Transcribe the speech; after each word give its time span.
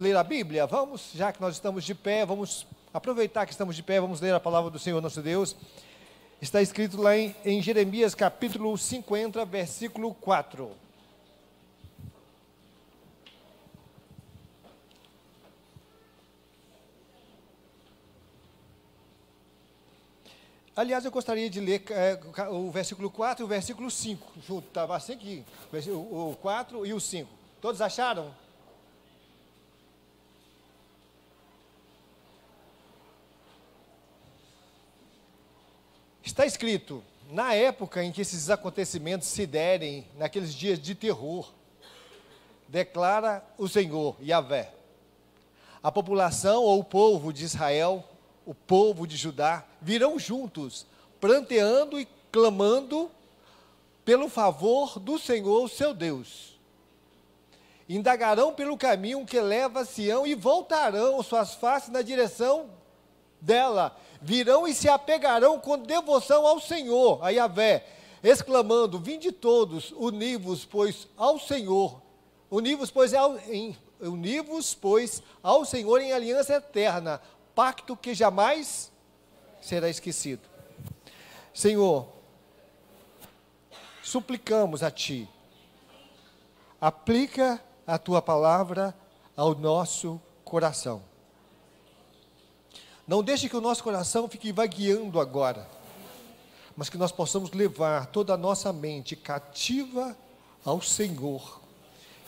ler 0.00 0.16
a 0.16 0.22
Bíblia? 0.22 0.64
Vamos, 0.64 1.10
já 1.12 1.32
que 1.32 1.40
nós 1.40 1.56
estamos 1.56 1.82
de 1.82 1.92
pé, 1.92 2.24
vamos 2.24 2.68
aproveitar 2.94 3.44
que 3.44 3.50
estamos 3.50 3.74
de 3.74 3.82
pé, 3.82 4.00
vamos 4.00 4.20
ler 4.20 4.32
a 4.32 4.38
palavra 4.38 4.70
do 4.70 4.78
Senhor 4.78 5.02
nosso 5.02 5.20
Deus. 5.20 5.56
Está 6.40 6.62
escrito 6.62 7.02
lá 7.02 7.16
em, 7.16 7.34
em 7.44 7.60
Jeremias 7.60 8.14
capítulo 8.14 8.78
50, 8.78 9.44
versículo 9.44 10.14
4. 10.14 10.70
Aliás, 20.76 21.04
eu 21.04 21.10
gostaria 21.10 21.50
de 21.50 21.58
ler 21.58 21.82
é, 21.90 22.20
o 22.48 22.70
versículo 22.70 23.10
4 23.10 23.42
e 23.42 23.44
o 23.44 23.48
versículo 23.48 23.90
5 23.90 24.34
junto, 24.46 24.68
estava 24.68 24.94
assim 24.94 25.14
aqui, 25.14 25.44
o 25.90 26.36
4 26.40 26.86
e 26.86 26.94
o 26.94 27.00
5. 27.00 27.28
Todos 27.60 27.80
acharam? 27.80 28.32
Está 36.28 36.44
escrito: 36.44 37.02
na 37.30 37.54
época 37.54 38.04
em 38.04 38.12
que 38.12 38.20
esses 38.20 38.50
acontecimentos 38.50 39.28
se 39.28 39.46
derem, 39.46 40.06
naqueles 40.18 40.52
dias 40.52 40.78
de 40.78 40.94
terror, 40.94 41.50
declara 42.68 43.42
o 43.56 43.66
Senhor, 43.66 44.14
Yahvé, 44.22 44.70
a 45.82 45.90
população 45.90 46.62
ou 46.62 46.80
o 46.80 46.84
povo 46.84 47.32
de 47.32 47.46
Israel, 47.46 48.04
o 48.44 48.52
povo 48.52 49.06
de 49.06 49.16
Judá, 49.16 49.64
virão 49.80 50.18
juntos, 50.18 50.84
pranteando 51.18 51.98
e 51.98 52.06
clamando 52.30 53.10
pelo 54.04 54.28
favor 54.28 54.98
do 54.98 55.18
Senhor, 55.18 55.66
seu 55.70 55.94
Deus. 55.94 56.60
Indagarão 57.88 58.52
pelo 58.52 58.76
caminho 58.76 59.24
que 59.24 59.40
leva 59.40 59.80
a 59.80 59.86
Sião 59.86 60.26
e 60.26 60.34
voltarão 60.34 61.22
suas 61.22 61.54
faces 61.54 61.88
na 61.88 62.02
direção 62.02 62.77
dela, 63.40 63.96
virão 64.20 64.66
e 64.66 64.74
se 64.74 64.88
apegarão 64.88 65.58
com 65.58 65.78
devoção 65.78 66.46
ao 66.46 66.60
Senhor, 66.60 67.24
a 67.24 67.30
Yahvé, 67.30 67.86
exclamando: 68.22 68.98
Vinde 68.98 69.32
todos, 69.32 69.92
univos, 69.92 70.64
pois 70.64 71.08
ao 71.16 71.38
Senhor, 71.38 72.00
univos, 72.50 72.90
pois 72.90 73.14
ao, 73.14 73.38
em, 73.40 73.76
univos, 74.00 74.74
pois 74.74 75.22
ao 75.42 75.64
Senhor 75.64 76.00
em 76.00 76.12
aliança 76.12 76.54
eterna, 76.54 77.20
pacto 77.54 77.96
que 77.96 78.14
jamais 78.14 78.90
será 79.60 79.88
esquecido. 79.88 80.42
Senhor, 81.52 82.06
suplicamos 84.02 84.82
a 84.82 84.90
Ti, 84.90 85.28
aplica 86.80 87.62
a 87.86 87.98
Tua 87.98 88.22
palavra 88.22 88.94
ao 89.36 89.54
nosso 89.54 90.20
coração. 90.44 91.02
Não 93.08 93.22
deixe 93.22 93.48
que 93.48 93.56
o 93.56 93.60
nosso 93.62 93.82
coração 93.82 94.28
fique 94.28 94.52
vagueando 94.52 95.18
agora, 95.18 95.66
mas 96.76 96.90
que 96.90 96.98
nós 96.98 97.10
possamos 97.10 97.52
levar 97.52 98.04
toda 98.08 98.34
a 98.34 98.36
nossa 98.36 98.70
mente 98.70 99.16
cativa 99.16 100.14
ao 100.62 100.82
Senhor. 100.82 101.62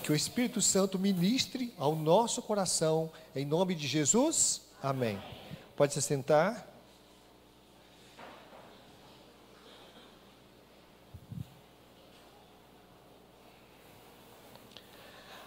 Que 0.02 0.10
o 0.10 0.16
Espírito 0.16 0.62
Santo 0.62 0.98
ministre 0.98 1.74
ao 1.76 1.94
nosso 1.94 2.40
coração, 2.40 3.12
em 3.36 3.44
nome 3.44 3.74
de 3.74 3.86
Jesus. 3.86 4.62
Amém. 4.82 5.22
Pode 5.76 5.92
se 5.92 6.00
sentar. 6.00 6.66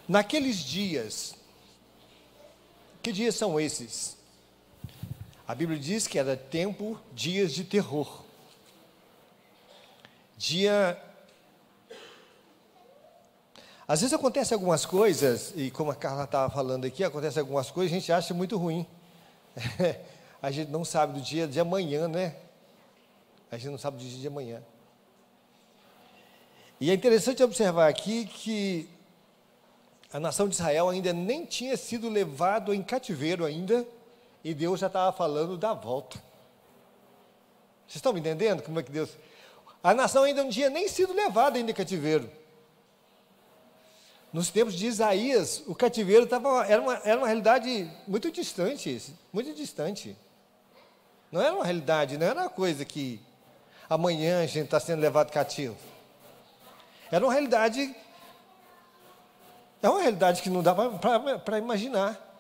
Naqueles 0.08 0.58
dias, 0.58 1.34
que 3.02 3.12
dias 3.12 3.34
são 3.34 3.60
esses? 3.60 4.22
A 5.46 5.54
Bíblia 5.54 5.78
diz 5.78 6.08
que 6.08 6.18
era 6.18 6.38
tempo, 6.38 6.98
dias 7.12 7.54
de 7.54 7.66
terror. 7.66 8.24
Dia. 10.38 10.98
Às 13.86 14.00
vezes 14.00 14.14
acontece 14.14 14.54
algumas 14.54 14.86
coisas, 14.86 15.54
e 15.58 15.70
como 15.70 15.92
a 15.92 15.96
Carla 15.96 16.24
estava 16.24 16.50
falando 16.54 16.86
aqui, 16.86 17.04
acontece 17.04 17.38
algumas 17.40 17.70
coisas, 17.70 17.92
a 17.92 18.00
gente 18.00 18.12
acha 18.12 18.34
muito 18.34 18.58
ruim. 18.58 18.88
a 20.42 20.50
gente 20.50 20.72
não 20.72 20.86
sabe 20.86 21.20
do 21.20 21.22
dia 21.22 21.46
de 21.46 21.60
amanhã, 21.60 22.08
né? 22.08 22.38
A 23.52 23.58
gente 23.58 23.70
não 23.70 23.78
sabe 23.78 23.98
do 23.98 24.04
dia 24.04 24.20
de 24.20 24.28
amanhã. 24.28 24.64
E 26.80 26.90
é 26.90 26.94
interessante 26.94 27.44
observar 27.44 27.90
aqui 27.90 28.26
que 28.26 28.90
a 30.14 30.22
nação 30.22 30.48
de 30.48 30.56
Israel 30.56 30.88
ainda 30.88 31.12
nem 31.12 31.46
tinha 31.46 31.76
sido 31.76 32.08
levado 32.08 32.74
em 32.74 32.82
cativeiro 32.82 33.44
ainda, 33.44 33.86
e 34.44 34.54
Deus 34.54 34.80
já 34.80 34.88
estava 34.88 35.16
falando 35.16 35.58
da 35.58 35.74
volta. 35.74 36.18
Vocês 37.88 37.96
estão 37.98 38.14
me 38.14 38.20
entendendo 38.20 38.62
como 38.62 38.80
é 38.80 38.84
que 38.84 38.92
Deus. 38.92 39.10
A 39.84 39.94
nação 39.94 40.24
ainda 40.24 40.44
não 40.44 40.50
tinha 40.50 40.70
nem 40.70 40.88
sido 40.88 41.14
levada 41.14 41.58
ainda 41.58 41.74
cativeiro. 41.74 42.30
Nos 44.32 44.50
tempos 44.50 44.74
de 44.74 44.88
Isaías, 44.88 45.62
o 45.68 45.76
cativeiro 45.76 46.26
tava, 46.26 46.66
era, 46.66 46.82
uma, 46.82 46.96
era 47.04 47.18
uma 47.20 47.28
realidade 47.28 47.90
muito 48.08 48.32
distante, 48.32 49.14
muito 49.32 49.54
distante. 49.54 50.18
Não 51.32 51.40
era 51.40 51.54
uma 51.54 51.64
realidade, 51.64 52.18
não 52.18 52.26
era 52.26 52.42
uma 52.42 52.50
coisa 52.50 52.84
que 52.84 53.22
amanhã 53.88 54.42
a 54.42 54.46
gente 54.48 54.66
está 54.66 54.80
sendo 54.80 55.02
levado 55.02 55.32
cativo. 55.32 55.78
Era 57.12 57.24
uma 57.24 57.32
realidade, 57.32 57.96
é 59.84 59.90
uma 59.90 60.02
realidade 60.02 60.42
que 60.42 60.50
não 60.50 60.64
dá 60.64 60.74
para 60.74 61.60
imaginar. 61.60 62.33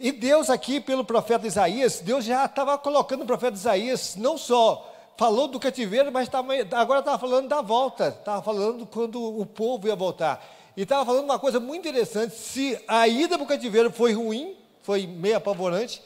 E 0.00 0.12
Deus 0.12 0.48
aqui, 0.48 0.80
pelo 0.80 1.04
profeta 1.04 1.46
Isaías, 1.46 2.00
Deus 2.00 2.24
já 2.24 2.44
estava 2.44 2.78
colocando 2.78 3.22
o 3.22 3.26
profeta 3.26 3.56
Isaías, 3.56 4.14
não 4.14 4.38
só 4.38 4.94
falou 5.16 5.48
do 5.48 5.58
cativeiro, 5.58 6.12
mas 6.12 6.28
tava, 6.28 6.52
agora 6.72 7.00
estava 7.00 7.18
falando 7.18 7.48
da 7.48 7.60
volta, 7.60 8.08
estava 8.08 8.40
falando 8.40 8.86
quando 8.86 9.20
o 9.20 9.44
povo 9.44 9.88
ia 9.88 9.96
voltar. 9.96 10.56
E 10.76 10.82
estava 10.82 11.04
falando 11.04 11.24
uma 11.24 11.40
coisa 11.40 11.58
muito 11.58 11.88
interessante, 11.88 12.36
se 12.36 12.78
a 12.86 13.08
ida 13.08 13.36
para 13.36 13.44
o 13.44 13.48
cativeiro 13.48 13.90
foi 13.90 14.12
ruim, 14.12 14.56
foi 14.82 15.08
meio 15.08 15.36
apavorante, 15.36 16.00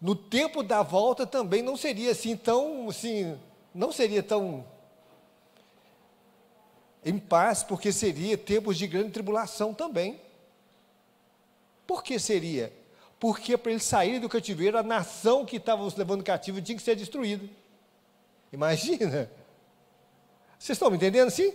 no 0.00 0.14
tempo 0.14 0.62
da 0.62 0.82
volta 0.82 1.26
também 1.26 1.60
não 1.60 1.76
seria 1.76 2.12
assim 2.12 2.34
tão, 2.34 2.88
assim, 2.88 3.38
não 3.74 3.92
seria 3.92 4.22
tão 4.22 4.64
em 7.04 7.18
paz, 7.18 7.62
porque 7.62 7.92
seria 7.92 8.38
tempos 8.38 8.78
de 8.78 8.86
grande 8.86 9.10
tribulação 9.10 9.74
também. 9.74 10.18
Por 11.86 12.02
que 12.02 12.18
seria? 12.18 12.72
Porque 13.24 13.56
para 13.56 13.70
eles 13.70 13.84
saírem 13.84 14.20
do 14.20 14.28
cativeiro, 14.28 14.76
a 14.76 14.82
nação 14.82 15.46
que 15.46 15.56
estava 15.56 15.82
os 15.82 15.96
levando 15.96 16.22
cativo 16.22 16.60
tinha 16.60 16.76
que 16.76 16.82
ser 16.82 16.94
destruída. 16.94 17.48
Imagina. 18.52 19.30
Vocês 20.58 20.76
estão 20.76 20.90
me 20.90 20.98
entendendo 20.98 21.28
assim? 21.28 21.50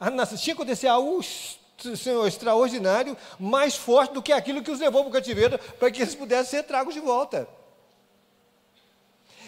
A 0.00 0.10
nação, 0.10 0.36
tinha 0.36 0.56
que 0.56 0.60
acontecer 0.60 0.88
algo 0.88 1.22
senhor, 1.22 2.26
extraordinário, 2.26 3.16
mais 3.38 3.76
forte 3.76 4.12
do 4.12 4.20
que 4.20 4.32
aquilo 4.32 4.60
que 4.60 4.72
os 4.72 4.80
levou 4.80 5.02
para 5.02 5.10
o 5.10 5.12
cativeiro, 5.12 5.56
para 5.78 5.88
que 5.88 6.02
eles 6.02 6.16
pudessem 6.16 6.58
ser 6.58 6.64
tragos 6.64 6.94
de 6.94 7.00
volta. 7.00 7.46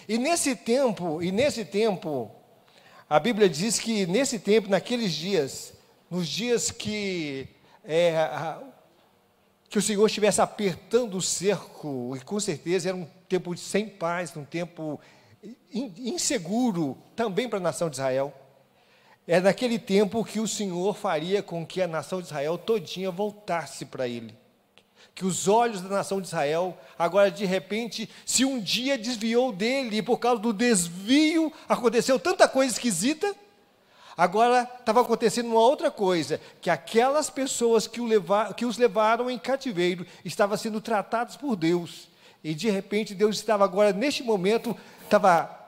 E 0.08 0.16
nesse 0.18 0.54
tempo, 0.54 1.20
e 1.20 1.32
nesse 1.32 1.64
tempo, 1.64 2.30
a 3.10 3.18
Bíblia 3.18 3.48
diz 3.48 3.76
que 3.76 4.06
nesse 4.06 4.38
tempo, 4.38 4.70
naqueles 4.70 5.12
dias, 5.12 5.72
nos 6.08 6.28
dias 6.28 6.70
que 6.70 7.48
é, 7.84 8.14
que 9.72 9.78
o 9.78 9.82
Senhor 9.82 10.04
estivesse 10.04 10.38
apertando 10.38 11.16
o 11.16 11.22
cerco, 11.22 12.14
e 12.14 12.20
com 12.20 12.38
certeza 12.38 12.90
era 12.90 12.96
um 12.96 13.06
tempo 13.26 13.56
sem 13.56 13.88
paz, 13.88 14.36
um 14.36 14.44
tempo 14.44 15.00
inseguro 15.72 16.98
também 17.16 17.48
para 17.48 17.58
a 17.58 17.62
nação 17.62 17.88
de 17.88 17.96
Israel. 17.96 18.34
É 19.26 19.40
naquele 19.40 19.78
tempo 19.78 20.22
que 20.26 20.38
o 20.40 20.46
Senhor 20.46 20.94
faria 20.94 21.42
com 21.42 21.64
que 21.64 21.80
a 21.80 21.88
nação 21.88 22.20
de 22.20 22.26
Israel 22.26 22.58
todinha 22.58 23.10
voltasse 23.10 23.86
para 23.86 24.06
Ele. 24.06 24.36
Que 25.14 25.24
os 25.24 25.48
olhos 25.48 25.80
da 25.80 25.88
nação 25.88 26.20
de 26.20 26.26
Israel, 26.26 26.76
agora 26.98 27.30
de 27.30 27.46
repente, 27.46 28.10
se 28.26 28.44
um 28.44 28.60
dia 28.60 28.98
desviou 28.98 29.52
dele, 29.52 29.96
e 29.96 30.02
por 30.02 30.18
causa 30.18 30.42
do 30.42 30.52
desvio 30.52 31.50
aconteceu 31.66 32.18
tanta 32.18 32.46
coisa 32.46 32.74
esquisita, 32.74 33.34
Agora 34.16 34.68
estava 34.78 35.00
acontecendo 35.00 35.46
uma 35.46 35.60
outra 35.60 35.90
coisa, 35.90 36.40
que 36.60 36.68
aquelas 36.68 37.30
pessoas 37.30 37.86
que, 37.86 38.00
levar, 38.00 38.52
que, 38.54 38.66
os 38.66 38.76
levaram 38.76 39.30
em 39.30 39.38
cativeiro 39.38 40.06
estavam 40.24 40.56
sendo 40.56 40.80
tratadas 40.80 41.36
por 41.36 41.56
Deus. 41.56 42.08
E 42.44 42.54
de 42.54 42.68
repente 42.68 43.14
Deus 43.14 43.36
estava 43.36 43.64
agora, 43.64 43.92
neste 43.92 44.22
momento, 44.22 44.76
estava 45.04 45.58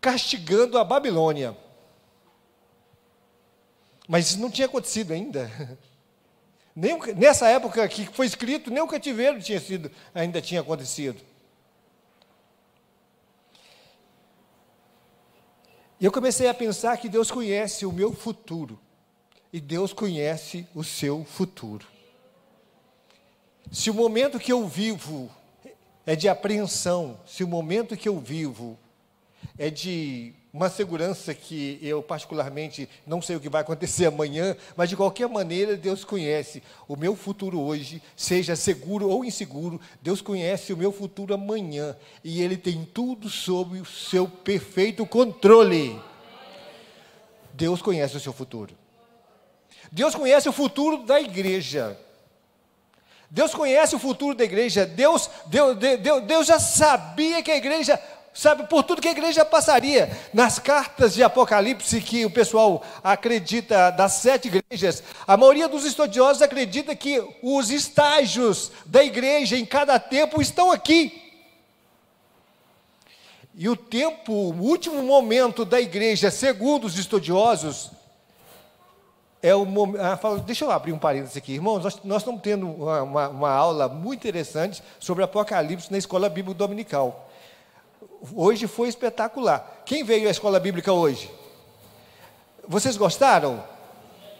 castigando 0.00 0.76
a 0.78 0.84
Babilônia. 0.84 1.56
Mas 4.06 4.30
isso 4.30 4.40
não 4.40 4.50
tinha 4.50 4.66
acontecido 4.66 5.12
ainda. 5.12 5.50
Nem, 6.74 6.98
nessa 7.16 7.48
época 7.48 7.86
que 7.86 8.06
foi 8.06 8.26
escrito, 8.26 8.70
nem 8.70 8.82
o 8.82 8.88
cativeiro 8.88 9.40
tinha 9.42 9.60
sido, 9.60 9.90
ainda 10.14 10.40
tinha 10.40 10.62
acontecido. 10.62 11.20
E 16.02 16.04
eu 16.04 16.10
comecei 16.10 16.48
a 16.48 16.54
pensar 16.54 16.96
que 16.96 17.08
Deus 17.08 17.30
conhece 17.30 17.86
o 17.86 17.92
meu 17.92 18.12
futuro. 18.12 18.76
e 19.52 19.60
Deus 19.60 19.92
conhece 19.92 20.66
o 20.74 20.82
seu 20.82 21.24
futuro. 21.24 21.86
Se 23.70 23.90
o 23.90 23.94
momento 23.94 24.40
que 24.40 24.50
eu 24.50 24.66
vivo 24.66 25.30
é 26.06 26.16
de 26.16 26.26
apreensão, 26.26 27.20
se 27.26 27.44
o 27.44 27.48
momento 27.48 27.96
que 27.96 28.08
eu 28.08 28.18
vivo 28.18 28.78
é 29.58 29.68
de 29.68 30.34
uma 30.52 30.68
segurança 30.68 31.32
que 31.32 31.78
eu, 31.80 32.02
particularmente, 32.02 32.86
não 33.06 33.22
sei 33.22 33.36
o 33.36 33.40
que 33.40 33.48
vai 33.48 33.62
acontecer 33.62 34.04
amanhã, 34.06 34.54
mas 34.76 34.90
de 34.90 34.96
qualquer 34.96 35.28
maneira, 35.28 35.76
Deus 35.76 36.04
conhece 36.04 36.62
o 36.86 36.94
meu 36.94 37.16
futuro 37.16 37.58
hoje, 37.58 38.02
seja 38.14 38.54
seguro 38.54 39.08
ou 39.08 39.24
inseguro, 39.24 39.80
Deus 40.02 40.20
conhece 40.20 40.72
o 40.72 40.76
meu 40.76 40.92
futuro 40.92 41.32
amanhã, 41.32 41.96
e 42.22 42.42
Ele 42.42 42.56
tem 42.56 42.84
tudo 42.84 43.30
sob 43.30 43.80
o 43.80 43.86
seu 43.86 44.28
perfeito 44.28 45.06
controle. 45.06 45.98
Deus 47.54 47.80
conhece 47.80 48.16
o 48.16 48.20
seu 48.20 48.32
futuro. 48.32 48.74
Deus 49.90 50.14
conhece 50.14 50.48
o 50.48 50.52
futuro 50.52 51.04
da 51.04 51.20
igreja. 51.20 51.98
Deus 53.30 53.54
conhece 53.54 53.96
o 53.96 53.98
futuro 53.98 54.34
da 54.34 54.44
igreja. 54.44 54.84
Deus, 54.84 55.30
Deus, 55.46 55.78
Deus, 55.78 56.22
Deus 56.24 56.46
já 56.46 56.58
sabia 56.58 57.42
que 57.42 57.50
a 57.50 57.56
igreja 57.56 57.98
sabe, 58.34 58.66
por 58.66 58.82
tudo 58.82 59.00
que 59.00 59.08
a 59.08 59.12
igreja 59.12 59.44
passaria. 59.44 60.10
Nas 60.32 60.58
cartas 60.58 61.14
de 61.14 61.22
Apocalipse, 61.22 62.00
que 62.00 62.24
o 62.24 62.30
pessoal 62.30 62.82
acredita 63.02 63.90
das 63.90 64.12
sete 64.14 64.48
igrejas, 64.48 65.02
a 65.26 65.36
maioria 65.36 65.68
dos 65.68 65.84
estudiosos 65.84 66.42
acredita 66.42 66.94
que 66.96 67.22
os 67.42 67.70
estágios 67.70 68.72
da 68.86 69.04
igreja 69.04 69.56
em 69.56 69.66
cada 69.66 69.98
tempo 69.98 70.40
estão 70.40 70.70
aqui. 70.70 71.20
E 73.54 73.68
o 73.68 73.76
tempo, 73.76 74.32
o 74.32 74.62
último 74.62 75.02
momento 75.02 75.64
da 75.64 75.78
igreja, 75.78 76.30
segundo 76.30 76.86
os 76.86 76.98
estudiosos, 76.98 77.90
é 79.42 79.54
o 79.54 79.66
momento. 79.66 80.00
Ah, 80.00 80.18
deixa 80.46 80.64
eu 80.64 80.70
abrir 80.70 80.92
um 80.92 80.98
parênteses 80.98 81.36
aqui, 81.36 81.52
irmãos. 81.52 81.84
Nós, 81.84 82.00
nós 82.02 82.22
estamos 82.22 82.40
tendo 82.40 82.66
uma, 82.66 83.02
uma, 83.02 83.28
uma 83.28 83.50
aula 83.50 83.88
muito 83.88 84.26
interessante 84.26 84.82
sobre 84.98 85.22
Apocalipse 85.22 85.92
na 85.92 85.98
escola 85.98 86.30
bíblica 86.30 86.56
dominical 86.56 87.28
hoje 88.34 88.66
foi 88.66 88.88
espetacular. 88.88 89.82
Quem 89.84 90.04
veio 90.04 90.28
à 90.28 90.30
escola 90.30 90.60
bíblica 90.60 90.92
hoje? 90.92 91.30
Vocês 92.66 92.96
gostaram? 92.96 93.62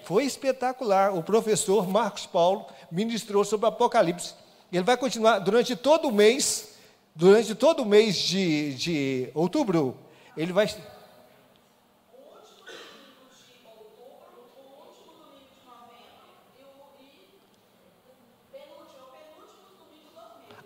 Foi 0.05 0.25
espetacular. 0.25 1.14
O 1.14 1.23
professor 1.23 1.88
Marcos 1.88 2.26
Paulo 2.26 2.67
ministrou 2.90 3.44
sobre 3.44 3.67
Apocalipse. 3.67 4.34
Ele 4.73 4.84
vai 4.84 4.96
continuar 4.96 5.38
durante 5.38 5.76
todo 5.76 6.08
o 6.08 6.12
mês, 6.12 6.76
durante 7.14 7.55
todo 7.55 7.82
o 7.82 7.87
mês 7.87 8.17
de, 8.17 8.75
de 8.75 9.31
outubro, 9.34 9.96
ele 10.37 10.52
vai 10.52 10.69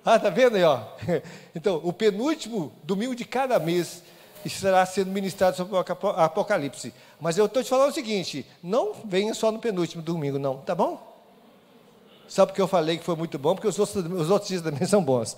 Ah, 0.08 0.20
tá 0.20 0.30
vendo 0.30 0.54
aí, 0.54 0.62
ó? 0.62 0.82
Então, 1.52 1.80
o 1.82 1.92
penúltimo 1.92 2.72
domingo 2.84 3.12
de 3.12 3.24
cada 3.24 3.58
mês 3.58 4.04
estará 4.44 4.86
sendo 4.86 5.10
ministrado 5.10 5.56
sobre 5.56 5.74
o 5.74 5.78
Apocalipse. 5.78 6.94
Mas 7.20 7.36
eu 7.36 7.46
estou 7.46 7.60
te 7.60 7.68
falando 7.68 7.90
o 7.90 7.94
seguinte: 7.94 8.46
não 8.62 8.94
venha 9.04 9.34
só 9.34 9.50
no 9.50 9.58
penúltimo 9.58 10.02
domingo, 10.02 10.38
não, 10.38 10.58
tá 10.58 10.76
bom? 10.76 11.14
Só 12.28 12.46
porque 12.46 12.60
eu 12.60 12.68
falei 12.68 12.98
que 12.98 13.04
foi 13.04 13.16
muito 13.16 13.36
bom, 13.36 13.54
porque 13.54 13.66
os 13.66 13.78
outros, 13.78 13.96
os 13.96 14.30
outros 14.30 14.48
dias 14.48 14.62
também 14.62 14.86
são 14.86 15.02
bons. 15.02 15.36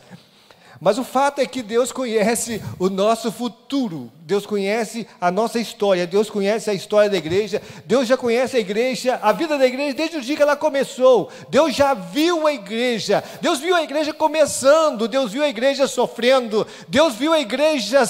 Mas 0.81 0.97
o 0.97 1.05
fato 1.05 1.41
é 1.41 1.47
que 1.47 1.61
Deus 1.61 1.91
conhece 1.91 2.63
o 2.79 2.89
nosso 2.89 3.33
futuro, 3.33 4.13
Deus 4.21 4.47
conhece 4.47 5.09
a 5.21 5.31
nossa 5.31 5.59
história, 5.59 6.07
Deus 6.07 6.31
conhece 6.31 6.71
a 6.71 6.75
história 6.75 7.11
da 7.11 7.17
igreja, 7.17 7.61
Deus 7.85 8.07
já 8.07 8.17
conhece 8.17 8.57
a 8.57 8.61
igreja, 8.61 9.19
a 9.21 9.33
vida 9.33 9.59
da 9.59 9.67
igreja 9.67 9.95
desde 9.95 10.19
o 10.19 10.21
dia 10.21 10.37
que 10.37 10.43
ela 10.43 10.55
começou. 10.55 11.31
Deus 11.49 11.75
já 11.75 11.95
viu 11.95 12.47
a 12.47 12.53
igreja, 12.53 13.25
Deus 13.41 13.59
viu 13.59 13.75
a 13.75 13.83
igreja 13.83 14.15
começando, 14.15 15.09
Deus 15.09 15.33
viu 15.33 15.43
a 15.43 15.49
igreja 15.49 15.89
sofrendo, 15.89 16.65
Deus 16.87 17.15
viu 17.15 17.33
a 17.33 17.41
igreja 17.41 18.05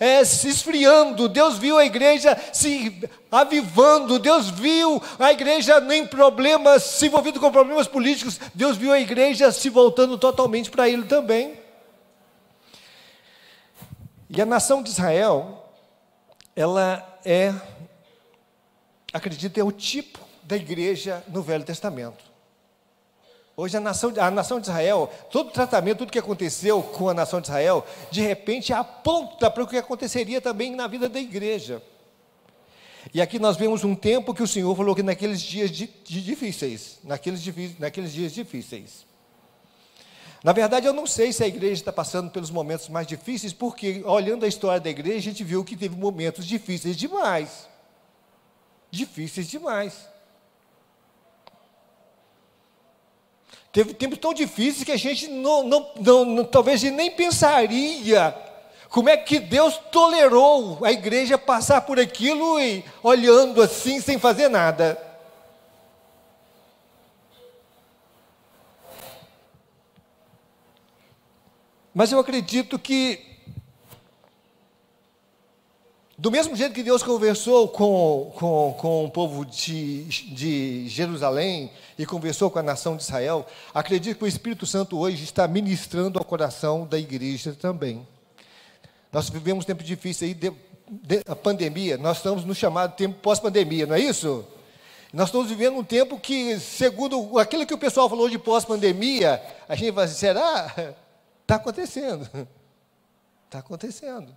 é, 0.00 0.24
se 0.24 0.48
esfriando, 0.48 1.28
Deus 1.28 1.58
viu 1.58 1.76
a 1.76 1.84
igreja 1.84 2.36
se 2.50 2.96
avivando, 3.30 4.18
Deus 4.18 4.48
viu 4.48 5.02
a 5.18 5.32
igreja 5.32 5.84
em 5.90 6.06
problemas, 6.06 6.82
se 6.82 7.06
envolvendo 7.06 7.40
com 7.40 7.50
problemas 7.52 7.86
políticos, 7.86 8.40
Deus 8.54 8.78
viu 8.78 8.92
a 8.92 9.00
igreja 9.00 9.52
se 9.52 9.68
voltando 9.68 10.16
totalmente 10.16 10.70
para 10.70 10.88
Ele 10.88 11.02
também. 11.02 11.65
E 14.36 14.42
a 14.42 14.44
nação 14.44 14.82
de 14.82 14.90
Israel, 14.90 15.64
ela 16.54 17.18
é, 17.24 17.54
acredito, 19.10 19.56
é 19.58 19.64
o 19.64 19.72
tipo 19.72 20.18
da 20.42 20.56
igreja 20.56 21.24
no 21.28 21.40
Velho 21.40 21.64
Testamento. 21.64 22.22
Hoje 23.56 23.78
a 23.78 23.80
nação, 23.80 24.12
a 24.20 24.30
nação 24.30 24.60
de 24.60 24.68
Israel, 24.68 25.10
todo 25.30 25.48
o 25.48 25.52
tratamento, 25.52 26.00
tudo 26.00 26.12
que 26.12 26.18
aconteceu 26.18 26.82
com 26.82 27.08
a 27.08 27.14
nação 27.14 27.40
de 27.40 27.46
Israel, 27.46 27.86
de 28.10 28.20
repente 28.20 28.74
aponta 28.74 29.50
para 29.50 29.62
o 29.62 29.66
que 29.66 29.78
aconteceria 29.78 30.38
também 30.38 30.76
na 30.76 30.86
vida 30.86 31.08
da 31.08 31.18
igreja. 31.18 31.82
E 33.14 33.22
aqui 33.22 33.38
nós 33.38 33.56
vemos 33.56 33.84
um 33.84 33.94
tempo 33.94 34.34
que 34.34 34.42
o 34.42 34.46
Senhor 34.46 34.76
falou 34.76 34.94
que 34.94 35.02
naqueles 35.02 35.40
dias 35.40 35.70
de, 35.70 35.86
de 35.86 36.20
difíceis, 36.20 36.98
naqueles, 37.02 37.42
naqueles 37.78 38.12
dias 38.12 38.34
difíceis, 38.34 39.06
na 40.46 40.52
verdade, 40.52 40.86
eu 40.86 40.92
não 40.92 41.08
sei 41.08 41.32
se 41.32 41.42
a 41.42 41.48
igreja 41.48 41.72
está 41.72 41.92
passando 41.92 42.30
pelos 42.30 42.52
momentos 42.52 42.88
mais 42.88 43.04
difíceis, 43.04 43.52
porque 43.52 44.04
olhando 44.04 44.44
a 44.44 44.48
história 44.48 44.78
da 44.78 44.88
igreja, 44.88 45.18
a 45.18 45.22
gente 45.22 45.42
viu 45.42 45.64
que 45.64 45.76
teve 45.76 45.96
momentos 45.96 46.46
difíceis 46.46 46.96
demais. 46.96 47.68
Difíceis 48.88 49.50
demais. 49.50 50.08
Teve 53.72 53.92
tempos 53.92 54.20
tão 54.20 54.32
difíceis 54.32 54.84
que 54.84 54.92
a 54.92 54.96
gente 54.96 55.26
não, 55.26 55.64
não, 55.64 55.92
não, 55.98 56.24
não 56.24 56.44
talvez 56.44 56.80
nem 56.84 57.10
pensaria 57.10 58.32
como 58.88 59.08
é 59.08 59.16
que 59.16 59.40
Deus 59.40 59.76
tolerou 59.90 60.78
a 60.84 60.92
igreja 60.92 61.36
passar 61.36 61.80
por 61.80 61.98
aquilo 61.98 62.60
e 62.60 62.84
olhando 63.02 63.60
assim 63.60 64.00
sem 64.00 64.16
fazer 64.16 64.48
nada. 64.48 65.05
Mas 71.96 72.12
eu 72.12 72.18
acredito 72.18 72.78
que, 72.78 73.18
do 76.18 76.30
mesmo 76.30 76.54
jeito 76.54 76.74
que 76.74 76.82
Deus 76.82 77.02
conversou 77.02 77.68
com, 77.68 78.34
com, 78.36 78.76
com 78.78 79.04
o 79.06 79.10
povo 79.10 79.46
de, 79.46 80.04
de 80.04 80.88
Jerusalém 80.90 81.72
e 81.98 82.04
conversou 82.04 82.50
com 82.50 82.58
a 82.58 82.62
nação 82.62 82.98
de 82.98 83.02
Israel, 83.02 83.46
acredito 83.72 84.18
que 84.18 84.24
o 84.24 84.26
Espírito 84.26 84.66
Santo 84.66 84.98
hoje 84.98 85.24
está 85.24 85.48
ministrando 85.48 86.18
ao 86.18 86.24
coração 86.26 86.86
da 86.86 86.98
igreja 86.98 87.56
também. 87.58 88.06
Nós 89.10 89.30
vivemos 89.30 89.64
tempos 89.64 89.86
difíceis 89.86 90.32
aí, 90.32 90.34
de, 90.34 90.52
de, 90.90 91.22
a 91.26 91.34
pandemia, 91.34 91.96
nós 91.96 92.18
estamos 92.18 92.44
no 92.44 92.54
chamado 92.54 92.94
tempo 92.94 93.20
pós-pandemia, 93.22 93.86
não 93.86 93.94
é 93.94 94.00
isso? 94.00 94.44
Nós 95.14 95.28
estamos 95.28 95.48
vivendo 95.48 95.78
um 95.78 95.82
tempo 95.82 96.20
que, 96.20 96.60
segundo 96.60 97.38
aquilo 97.38 97.64
que 97.64 97.72
o 97.72 97.78
pessoal 97.78 98.06
falou 98.06 98.28
de 98.28 98.38
pós-pandemia, 98.38 99.42
a 99.66 99.74
gente 99.74 99.92
vai 99.92 100.04
dizer, 100.04 100.18
será? 100.18 100.94
Está 101.46 101.54
acontecendo. 101.54 102.28
Está 103.44 103.60
acontecendo. 103.60 104.36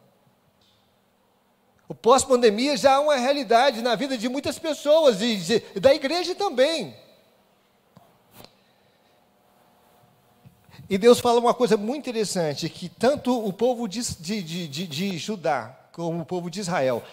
O 1.87 1.95
pós-pandemia 1.95 2.77
já 2.77 2.91
é 2.91 2.99
uma 2.99 3.15
realidade 3.15 3.81
na 3.81 3.95
vida 3.95 4.15
de 4.15 4.29
muitas 4.29 4.59
pessoas 4.59 5.19
e 5.23 5.79
da 5.79 5.91
igreja 5.91 6.35
também. 6.35 6.95
E 10.87 10.99
Deus 10.99 11.19
fala 11.19 11.39
uma 11.39 11.53
coisa 11.53 11.75
muito 11.75 12.07
interessante, 12.07 12.69
que 12.69 12.87
tanto 12.87 13.43
o 13.43 13.51
povo 13.51 13.87
de, 13.87 14.01
de, 14.21 14.67
de, 14.67 14.87
de 14.87 15.17
Judá, 15.17 15.75
como 15.91 16.21
o 16.21 16.25
povo 16.25 16.47
de 16.47 16.59
Israel, 16.59 17.03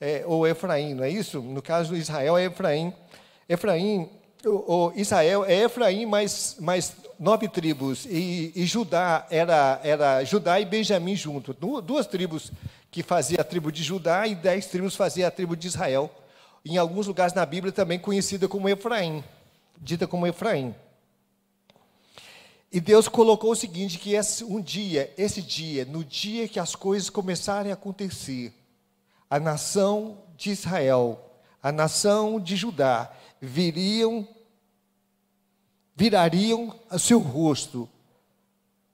é, 0.00 0.24
ou 0.26 0.46
Efraim, 0.46 0.94
não 0.94 1.04
é 1.04 1.10
isso? 1.10 1.42
No 1.42 1.60
caso, 1.60 1.94
Israel 1.94 2.38
é 2.38 2.46
Efraim. 2.46 2.94
Efraim, 3.46 4.08
o, 4.44 4.92
Israel 4.94 5.44
é 5.44 5.64
Efraim, 5.64 6.06
mas, 6.06 6.56
mas 6.60 6.96
nove 7.18 7.48
tribos, 7.48 8.06
e, 8.06 8.52
e, 8.54 8.66
Judá 8.66 9.26
era, 9.30 9.80
era 9.84 10.24
Judá 10.24 10.60
e 10.60 10.64
Benjamim 10.64 11.14
junto. 11.14 11.54
Duas 11.82 12.06
tribos 12.06 12.50
que 12.90 13.02
fazia 13.02 13.40
a 13.40 13.44
tribo 13.44 13.70
de 13.70 13.82
Judá 13.82 14.26
e 14.26 14.34
dez 14.34 14.66
tribos 14.66 14.96
fazia 14.96 15.28
a 15.28 15.30
tribo 15.30 15.56
de 15.56 15.66
Israel. 15.68 16.10
Em 16.64 16.76
alguns 16.76 17.06
lugares 17.06 17.34
na 17.34 17.46
Bíblia 17.46 17.72
também 17.72 17.98
conhecida 17.98 18.48
como 18.48 18.68
Efraim, 18.68 19.24
dita 19.78 20.06
como 20.06 20.26
Efraim. 20.26 20.74
E 22.72 22.80
Deus 22.80 23.06
colocou 23.06 23.50
o 23.52 23.56
seguinte, 23.56 23.98
que 23.98 24.14
esse, 24.14 24.42
um 24.44 24.60
dia, 24.60 25.12
esse 25.18 25.42
dia, 25.42 25.84
no 25.84 26.02
dia 26.02 26.48
que 26.48 26.58
as 26.58 26.74
coisas 26.74 27.10
começarem 27.10 27.70
a 27.70 27.74
acontecer, 27.74 28.52
a 29.28 29.38
nação 29.38 30.18
de 30.36 30.50
Israel, 30.50 31.20
a 31.62 31.70
nação 31.70 32.40
de 32.40 32.56
Judá, 32.56 33.12
viriam 33.42 34.26
virariam 35.96 36.74
o 36.90 36.98
seu 36.98 37.18
rosto 37.18 37.88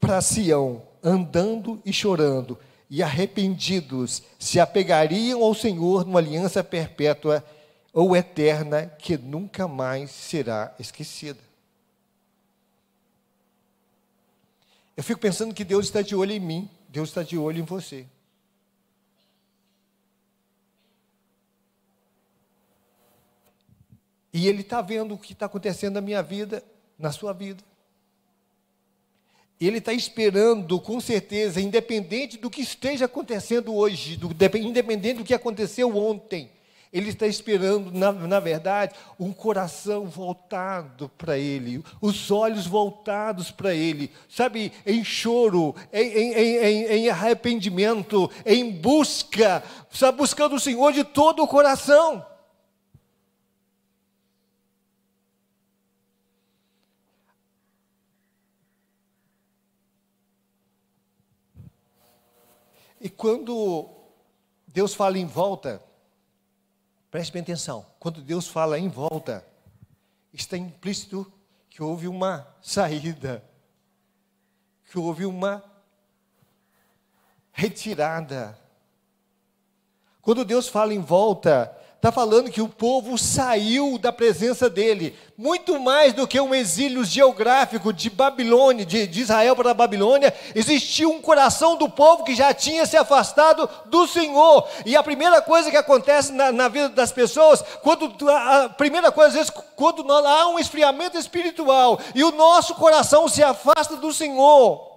para 0.00 0.20
Sião, 0.20 0.82
andando 1.02 1.80
e 1.84 1.92
chorando, 1.92 2.58
e 2.90 3.02
arrependidos 3.02 4.22
se 4.38 4.58
apegariam 4.58 5.42
ao 5.42 5.54
Senhor 5.54 6.04
numa 6.04 6.18
aliança 6.18 6.64
perpétua, 6.64 7.44
ou 7.92 8.16
eterna 8.16 8.86
que 8.86 9.16
nunca 9.16 9.68
mais 9.68 10.10
será 10.10 10.74
esquecida. 10.78 11.40
Eu 14.96 15.02
fico 15.02 15.20
pensando 15.20 15.54
que 15.54 15.64
Deus 15.64 15.86
está 15.86 16.02
de 16.02 16.14
olho 16.16 16.32
em 16.32 16.40
mim, 16.40 16.70
Deus 16.88 17.10
está 17.10 17.22
de 17.22 17.38
olho 17.38 17.60
em 17.60 17.64
você. 17.64 18.06
E 24.32 24.46
Ele 24.46 24.62
está 24.62 24.80
vendo 24.80 25.14
o 25.14 25.18
que 25.18 25.32
está 25.32 25.46
acontecendo 25.46 25.94
na 25.94 26.00
minha 26.00 26.22
vida, 26.22 26.62
na 26.98 27.12
sua 27.12 27.32
vida. 27.32 27.62
Ele 29.60 29.78
está 29.78 29.92
esperando, 29.92 30.80
com 30.80 31.00
certeza, 31.00 31.60
independente 31.60 32.38
do 32.38 32.48
que 32.48 32.60
esteja 32.60 33.06
acontecendo 33.06 33.74
hoje, 33.74 34.16
do, 34.16 34.30
independente 34.56 35.18
do 35.18 35.24
que 35.24 35.34
aconteceu 35.34 35.96
ontem, 35.96 36.50
ele 36.92 37.10
está 37.10 37.26
esperando, 37.26 37.90
na, 37.92 38.10
na 38.12 38.40
verdade, 38.40 38.94
um 39.20 39.30
coração 39.30 40.06
voltado 40.06 41.10
para 41.18 41.36
Ele, 41.36 41.84
os 42.00 42.30
olhos 42.30 42.66
voltados 42.66 43.50
para 43.50 43.74
Ele, 43.74 44.10
sabe, 44.28 44.72
em 44.86 45.04
choro, 45.04 45.74
em, 45.92 46.06
em, 46.06 46.32
em, 46.32 46.84
em, 46.86 47.08
arrependimento, 47.10 48.30
em 48.44 48.70
busca, 48.70 49.62
sabe, 49.90 50.16
buscando 50.16 50.56
o 50.56 50.60
Senhor 50.60 50.92
de 50.92 51.04
todo 51.04 51.42
o 51.42 51.48
coração. 51.48 52.24
E 63.00 63.08
quando 63.08 63.88
Deus 64.66 64.94
fala 64.94 65.18
em 65.18 65.26
volta, 65.26 65.82
preste 67.10 67.32
bem 67.32 67.42
atenção, 67.42 67.86
quando 67.98 68.20
Deus 68.20 68.48
fala 68.48 68.78
em 68.78 68.88
volta, 68.88 69.46
está 70.32 70.56
implícito 70.56 71.30
que 71.70 71.82
houve 71.82 72.08
uma 72.08 72.46
saída, 72.60 73.44
que 74.90 74.98
houve 74.98 75.24
uma 75.24 75.62
retirada. 77.52 78.58
Quando 80.20 80.44
Deus 80.44 80.68
fala 80.68 80.92
em 80.92 81.00
volta, 81.00 81.77
está 81.98 82.12
falando 82.12 82.48
que 82.48 82.62
o 82.62 82.68
povo 82.68 83.18
saiu 83.18 83.98
da 83.98 84.12
presença 84.12 84.70
dele, 84.70 85.18
muito 85.36 85.80
mais 85.80 86.12
do 86.12 86.28
que 86.28 86.40
um 86.40 86.54
exílio 86.54 87.04
geográfico 87.04 87.92
de 87.92 88.08
Babilônia, 88.08 88.86
de, 88.86 89.04
de, 89.04 89.20
Israel 89.20 89.56
para 89.56 89.72
a 89.72 89.74
Babilônia, 89.74 90.32
existia 90.54 91.08
um 91.08 91.20
coração 91.20 91.74
do 91.74 91.88
povo 91.88 92.22
que 92.22 92.36
já 92.36 92.54
tinha 92.54 92.86
se 92.86 92.96
afastado 92.96 93.68
do 93.86 94.06
Senhor. 94.06 94.68
E 94.86 94.94
a 94.94 95.02
primeira 95.02 95.42
coisa 95.42 95.72
que 95.72 95.76
acontece 95.76 96.32
na, 96.32 96.52
na 96.52 96.68
vida 96.68 96.88
das 96.88 97.10
pessoas, 97.10 97.64
quando 97.82 98.14
a 98.30 98.68
primeira 98.68 99.10
coisa, 99.10 99.30
às 99.30 99.34
vezes, 99.34 99.62
quando 99.74 100.04
nós, 100.04 100.24
há 100.24 100.46
um 100.46 100.58
esfriamento 100.58 101.18
espiritual 101.18 101.98
e 102.14 102.22
o 102.22 102.30
nosso 102.30 102.76
coração 102.76 103.26
se 103.26 103.42
afasta 103.42 103.96
do 103.96 104.14
Senhor, 104.14 104.88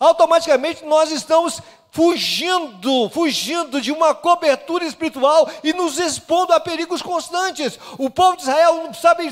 automaticamente 0.00 0.86
nós 0.86 1.10
estamos 1.10 1.60
fugindo, 1.96 3.08
fugindo 3.08 3.80
de 3.80 3.90
uma 3.90 4.14
cobertura 4.14 4.84
espiritual 4.84 5.50
e 5.64 5.72
nos 5.72 5.98
expondo 5.98 6.52
a 6.52 6.60
perigos 6.60 7.00
constantes. 7.00 7.78
O 7.96 8.10
povo 8.10 8.36
de 8.36 8.42
Israel, 8.42 8.92
sabe, 8.92 9.30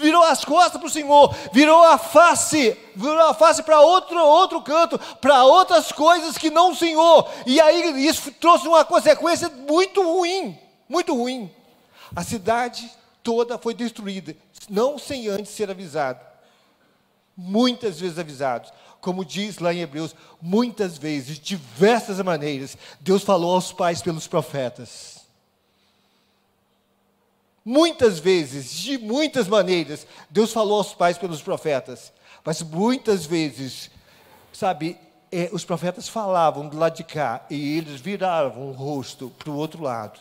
virou 0.00 0.24
as 0.24 0.44
costas 0.44 0.76
para 0.76 0.88
o 0.88 0.90
Senhor, 0.90 1.32
virou 1.52 1.84
a 1.84 1.96
face, 1.96 2.76
virou 2.96 3.20
a 3.20 3.32
face 3.32 3.62
para 3.62 3.80
outro, 3.80 4.18
outro 4.18 4.60
canto, 4.60 4.98
para 5.20 5.44
outras 5.44 5.92
coisas 5.92 6.36
que 6.36 6.50
não 6.50 6.72
o 6.72 6.76
Senhor. 6.76 7.30
E 7.46 7.60
aí 7.60 8.04
isso 8.04 8.32
trouxe 8.32 8.66
uma 8.66 8.84
consequência 8.84 9.48
muito 9.48 10.02
ruim, 10.02 10.58
muito 10.88 11.14
ruim. 11.14 11.48
A 12.16 12.24
cidade 12.24 12.90
toda 13.22 13.56
foi 13.56 13.72
destruída, 13.72 14.36
não 14.68 14.98
sem 14.98 15.28
antes 15.28 15.52
ser 15.52 15.70
avisado. 15.70 16.18
Muitas 17.36 18.00
vezes 18.00 18.18
avisados 18.18 18.72
como 19.04 19.22
diz 19.22 19.58
lá 19.58 19.74
em 19.74 19.80
Hebreus, 19.80 20.16
muitas 20.40 20.96
vezes, 20.96 21.36
de 21.36 21.56
diversas 21.56 22.18
maneiras, 22.22 22.76
Deus 22.98 23.22
falou 23.22 23.54
aos 23.54 23.70
pais 23.70 24.00
pelos 24.00 24.26
profetas. 24.26 25.26
Muitas 27.62 28.18
vezes, 28.18 28.72
de 28.72 28.96
muitas 28.96 29.46
maneiras, 29.46 30.06
Deus 30.30 30.54
falou 30.54 30.78
aos 30.78 30.94
pais 30.94 31.18
pelos 31.18 31.42
profetas. 31.42 32.14
Mas 32.42 32.62
muitas 32.62 33.26
vezes, 33.26 33.90
sabe, 34.50 34.98
é, 35.30 35.50
os 35.52 35.66
profetas 35.66 36.08
falavam 36.08 36.66
do 36.66 36.78
lado 36.78 36.96
de 36.96 37.04
cá 37.04 37.44
e 37.50 37.76
eles 37.76 38.00
viravam 38.00 38.70
o 38.70 38.72
rosto 38.72 39.30
para 39.38 39.50
o 39.50 39.56
outro 39.56 39.82
lado. 39.82 40.18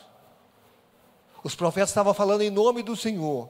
Os 1.41 1.55
profetas 1.55 1.89
estavam 1.89 2.13
falando 2.13 2.41
em 2.41 2.49
nome 2.49 2.83
do 2.83 2.97
Senhor 2.97 3.49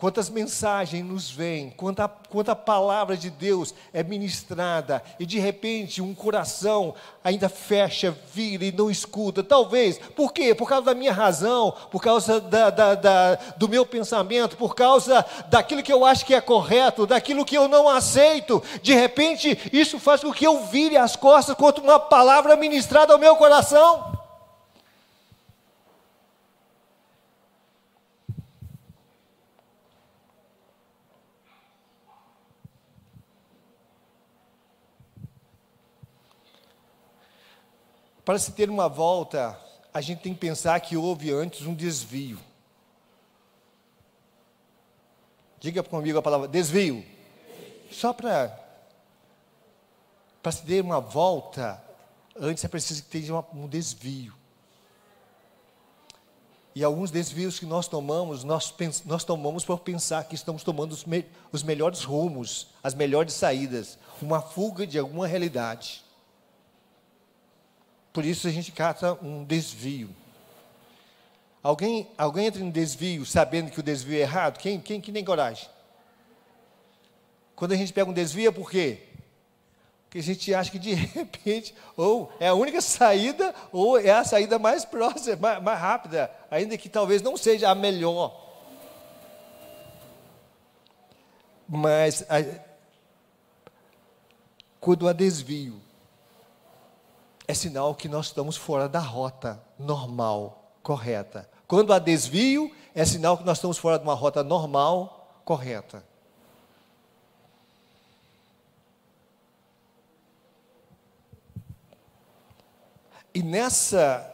quantas 0.00 0.30
mensagens 0.30 1.04
nos 1.04 1.30
vêm, 1.30 1.74
quanta, 1.76 2.08
quanta 2.08 2.56
palavra 2.56 3.18
de 3.18 3.28
Deus 3.28 3.74
é 3.92 4.02
ministrada, 4.02 5.02
e 5.18 5.26
de 5.26 5.38
repente 5.38 6.00
um 6.00 6.14
coração 6.14 6.94
ainda 7.22 7.50
fecha, 7.50 8.16
vira 8.32 8.64
e 8.64 8.72
não 8.72 8.90
escuta. 8.90 9.44
Talvez, 9.44 9.98
por 10.16 10.32
quê? 10.32 10.54
Por 10.54 10.66
causa 10.66 10.86
da 10.86 10.94
minha 10.94 11.12
razão, 11.12 11.74
por 11.90 12.00
causa 12.02 12.40
da, 12.40 12.70
da, 12.70 12.94
da, 12.94 13.34
do 13.58 13.68
meu 13.68 13.84
pensamento, 13.84 14.56
por 14.56 14.74
causa 14.74 15.24
daquilo 15.48 15.82
que 15.82 15.92
eu 15.92 16.04
acho 16.06 16.24
que 16.24 16.34
é 16.34 16.40
correto, 16.40 17.06
daquilo 17.06 17.44
que 17.44 17.56
eu 17.56 17.68
não 17.68 17.86
aceito. 17.86 18.62
De 18.82 18.94
repente, 18.94 19.58
isso 19.70 19.98
faz 19.98 20.22
com 20.22 20.32
que 20.32 20.46
eu 20.46 20.64
vire 20.64 20.96
as 20.96 21.14
costas 21.14 21.54
contra 21.54 21.84
uma 21.84 22.00
palavra 22.00 22.56
ministrada 22.56 23.12
ao 23.12 23.18
meu 23.18 23.36
coração. 23.36 24.19
Para 38.30 38.38
se 38.38 38.52
ter 38.52 38.70
uma 38.70 38.88
volta, 38.88 39.58
a 39.92 40.00
gente 40.00 40.20
tem 40.20 40.32
que 40.32 40.38
pensar 40.38 40.78
que 40.78 40.96
houve 40.96 41.32
antes 41.32 41.66
um 41.66 41.74
desvio. 41.74 42.38
Diga 45.58 45.82
comigo 45.82 46.16
a 46.16 46.22
palavra 46.22 46.46
desvio. 46.46 47.04
Só 47.90 48.12
para 48.12 48.56
para 50.40 50.52
se 50.52 50.62
ter 50.62 50.80
uma 50.80 51.00
volta, 51.00 51.82
antes 52.38 52.62
é 52.62 52.68
preciso 52.68 53.02
que 53.02 53.08
tenha 53.08 53.34
um 53.52 53.66
desvio. 53.66 54.32
E 56.72 56.84
alguns 56.84 57.10
desvios 57.10 57.58
que 57.58 57.66
nós 57.66 57.88
tomamos, 57.88 58.44
nós, 58.44 58.72
nós 59.06 59.24
tomamos 59.24 59.64
por 59.64 59.80
pensar 59.80 60.22
que 60.22 60.36
estamos 60.36 60.62
tomando 60.62 60.92
os, 60.92 61.04
me, 61.04 61.26
os 61.50 61.64
melhores 61.64 62.04
rumos, 62.04 62.68
as 62.80 62.94
melhores 62.94 63.34
saídas, 63.34 63.98
uma 64.22 64.40
fuga 64.40 64.86
de 64.86 65.00
alguma 65.00 65.26
realidade. 65.26 66.08
Por 68.12 68.24
isso 68.24 68.48
a 68.48 68.50
gente 68.50 68.72
cata 68.72 69.14
um 69.22 69.44
desvio. 69.44 70.10
Alguém, 71.62 72.08
alguém 72.16 72.46
entra 72.46 72.62
em 72.62 72.70
desvio 72.70 73.26
sabendo 73.26 73.70
que 73.70 73.80
o 73.80 73.82
desvio 73.82 74.16
é 74.16 74.20
errado? 74.20 74.58
Quem, 74.58 74.80
quem 74.80 75.00
que 75.00 75.12
nem 75.12 75.24
coragem? 75.24 75.68
Quando 77.54 77.72
a 77.72 77.76
gente 77.76 77.92
pega 77.92 78.10
um 78.10 78.14
desvio 78.14 78.48
é 78.48 78.52
por 78.52 78.70
quê? 78.70 79.02
Porque 80.04 80.18
a 80.18 80.22
gente 80.22 80.52
acha 80.52 80.70
que 80.70 80.78
de 80.78 80.92
repente, 81.14 81.74
ou 81.96 82.32
é 82.40 82.48
a 82.48 82.54
única 82.54 82.80
saída, 82.80 83.54
ou 83.70 83.98
é 83.98 84.10
a 84.10 84.24
saída 84.24 84.58
mais 84.58 84.84
próxima, 84.84 85.36
mais, 85.36 85.62
mais 85.62 85.78
rápida, 85.78 86.30
ainda 86.50 86.76
que 86.76 86.88
talvez 86.88 87.22
não 87.22 87.36
seja 87.36 87.70
a 87.70 87.74
melhor. 87.74 88.48
Mas 91.68 92.22
a, 92.22 92.42
quando 94.80 95.06
há 95.06 95.12
desvio, 95.12 95.80
é 97.50 97.54
sinal 97.54 97.96
que 97.96 98.08
nós 98.08 98.26
estamos 98.26 98.56
fora 98.56 98.88
da 98.88 99.00
rota 99.00 99.60
normal, 99.76 100.72
correta. 100.84 101.50
Quando 101.66 101.92
há 101.92 101.98
desvio, 101.98 102.72
é 102.94 103.04
sinal 103.04 103.36
que 103.36 103.42
nós 103.42 103.58
estamos 103.58 103.76
fora 103.76 103.98
de 103.98 104.04
uma 104.04 104.14
rota 104.14 104.44
normal, 104.44 105.42
correta. 105.44 106.04
E 113.34 113.42
nessa. 113.42 114.26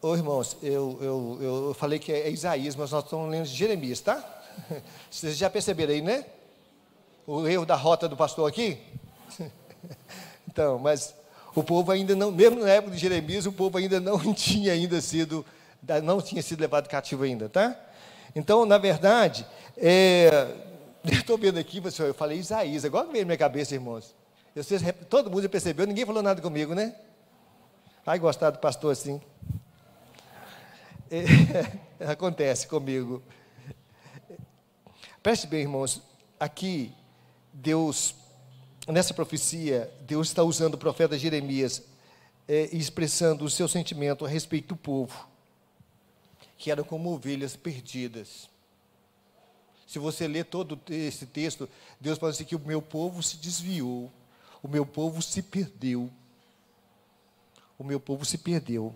Ô 0.00 0.14
irmãos, 0.14 0.56
eu, 0.62 0.98
eu, 1.02 1.38
eu 1.68 1.74
falei 1.74 1.98
que 1.98 2.12
é 2.12 2.30
Isaías, 2.30 2.76
mas 2.76 2.90
nós 2.90 3.04
estamos 3.04 3.30
lendo 3.30 3.44
Jeremias, 3.44 4.00
tá? 4.00 4.42
Vocês 5.10 5.36
já 5.36 5.50
perceberam 5.50 5.92
aí, 5.92 6.00
né? 6.00 6.24
O 7.26 7.46
erro 7.46 7.66
da 7.66 7.76
rota 7.76 8.08
do 8.08 8.16
pastor 8.16 8.48
aqui? 8.48 8.80
Então, 10.52 10.80
mas 10.80 11.14
o 11.54 11.62
povo 11.62 11.90
ainda 11.90 12.14
não, 12.14 12.30
mesmo 12.30 12.60
na 12.60 12.70
época 12.70 12.94
de 12.94 12.98
Jeremias, 12.98 13.46
o 13.46 13.52
povo 13.52 13.78
ainda 13.78 14.00
não 14.00 14.18
tinha 14.34 14.72
ainda 14.72 15.00
sido, 15.00 15.44
não 16.02 16.20
tinha 16.20 16.42
sido 16.42 16.60
levado 16.60 16.88
cativo 16.88 17.24
ainda, 17.24 17.48
tá? 17.48 17.76
Então, 18.34 18.64
na 18.64 18.78
verdade, 18.78 19.46
é, 19.76 20.48
eu 21.04 21.12
estou 21.12 21.36
vendo 21.36 21.58
aqui, 21.58 21.82
eu 21.98 22.14
falei 22.14 22.38
Isaías, 22.38 22.84
agora 22.84 23.08
veio 23.08 23.24
na 23.24 23.28
minha 23.28 23.38
cabeça, 23.38 23.74
irmãos. 23.74 24.14
Vocês, 24.54 24.82
todo 25.08 25.30
mundo 25.30 25.48
percebeu, 25.48 25.86
ninguém 25.86 26.04
falou 26.04 26.22
nada 26.22 26.42
comigo, 26.42 26.74
né? 26.74 26.94
Ai, 28.04 28.18
gostar 28.18 28.50
do 28.50 28.58
pastor 28.58 28.92
assim. 28.92 29.20
É, 31.10 32.10
Acontece 32.12 32.66
comigo. 32.66 33.22
Preste 35.22 35.46
bem, 35.46 35.60
irmãos, 35.60 36.02
aqui 36.38 36.94
Deus, 37.52 38.14
nessa 38.92 39.14
profecia, 39.14 39.92
Deus 40.02 40.28
está 40.28 40.42
usando 40.42 40.74
o 40.74 40.78
profeta 40.78 41.18
Jeremias 41.18 41.82
é, 42.48 42.68
expressando 42.72 43.44
o 43.44 43.50
seu 43.50 43.68
sentimento 43.68 44.24
a 44.24 44.28
respeito 44.28 44.68
do 44.68 44.76
povo, 44.76 45.28
que 46.58 46.70
eram 46.70 46.82
como 46.82 47.12
ovelhas 47.12 47.54
perdidas. 47.54 48.48
Se 49.86 49.98
você 49.98 50.26
ler 50.26 50.44
todo 50.44 50.80
esse 50.88 51.26
texto, 51.26 51.68
Deus 52.00 52.18
fala 52.18 52.32
assim 52.32 52.44
que 52.44 52.56
o 52.56 52.60
meu 52.60 52.80
povo 52.80 53.22
se 53.22 53.36
desviou, 53.36 54.10
o 54.62 54.68
meu 54.68 54.84
povo 54.84 55.22
se 55.22 55.42
perdeu. 55.42 56.10
O 57.78 57.84
meu 57.84 57.98
povo 57.98 58.26
se 58.26 58.36
perdeu. 58.36 58.94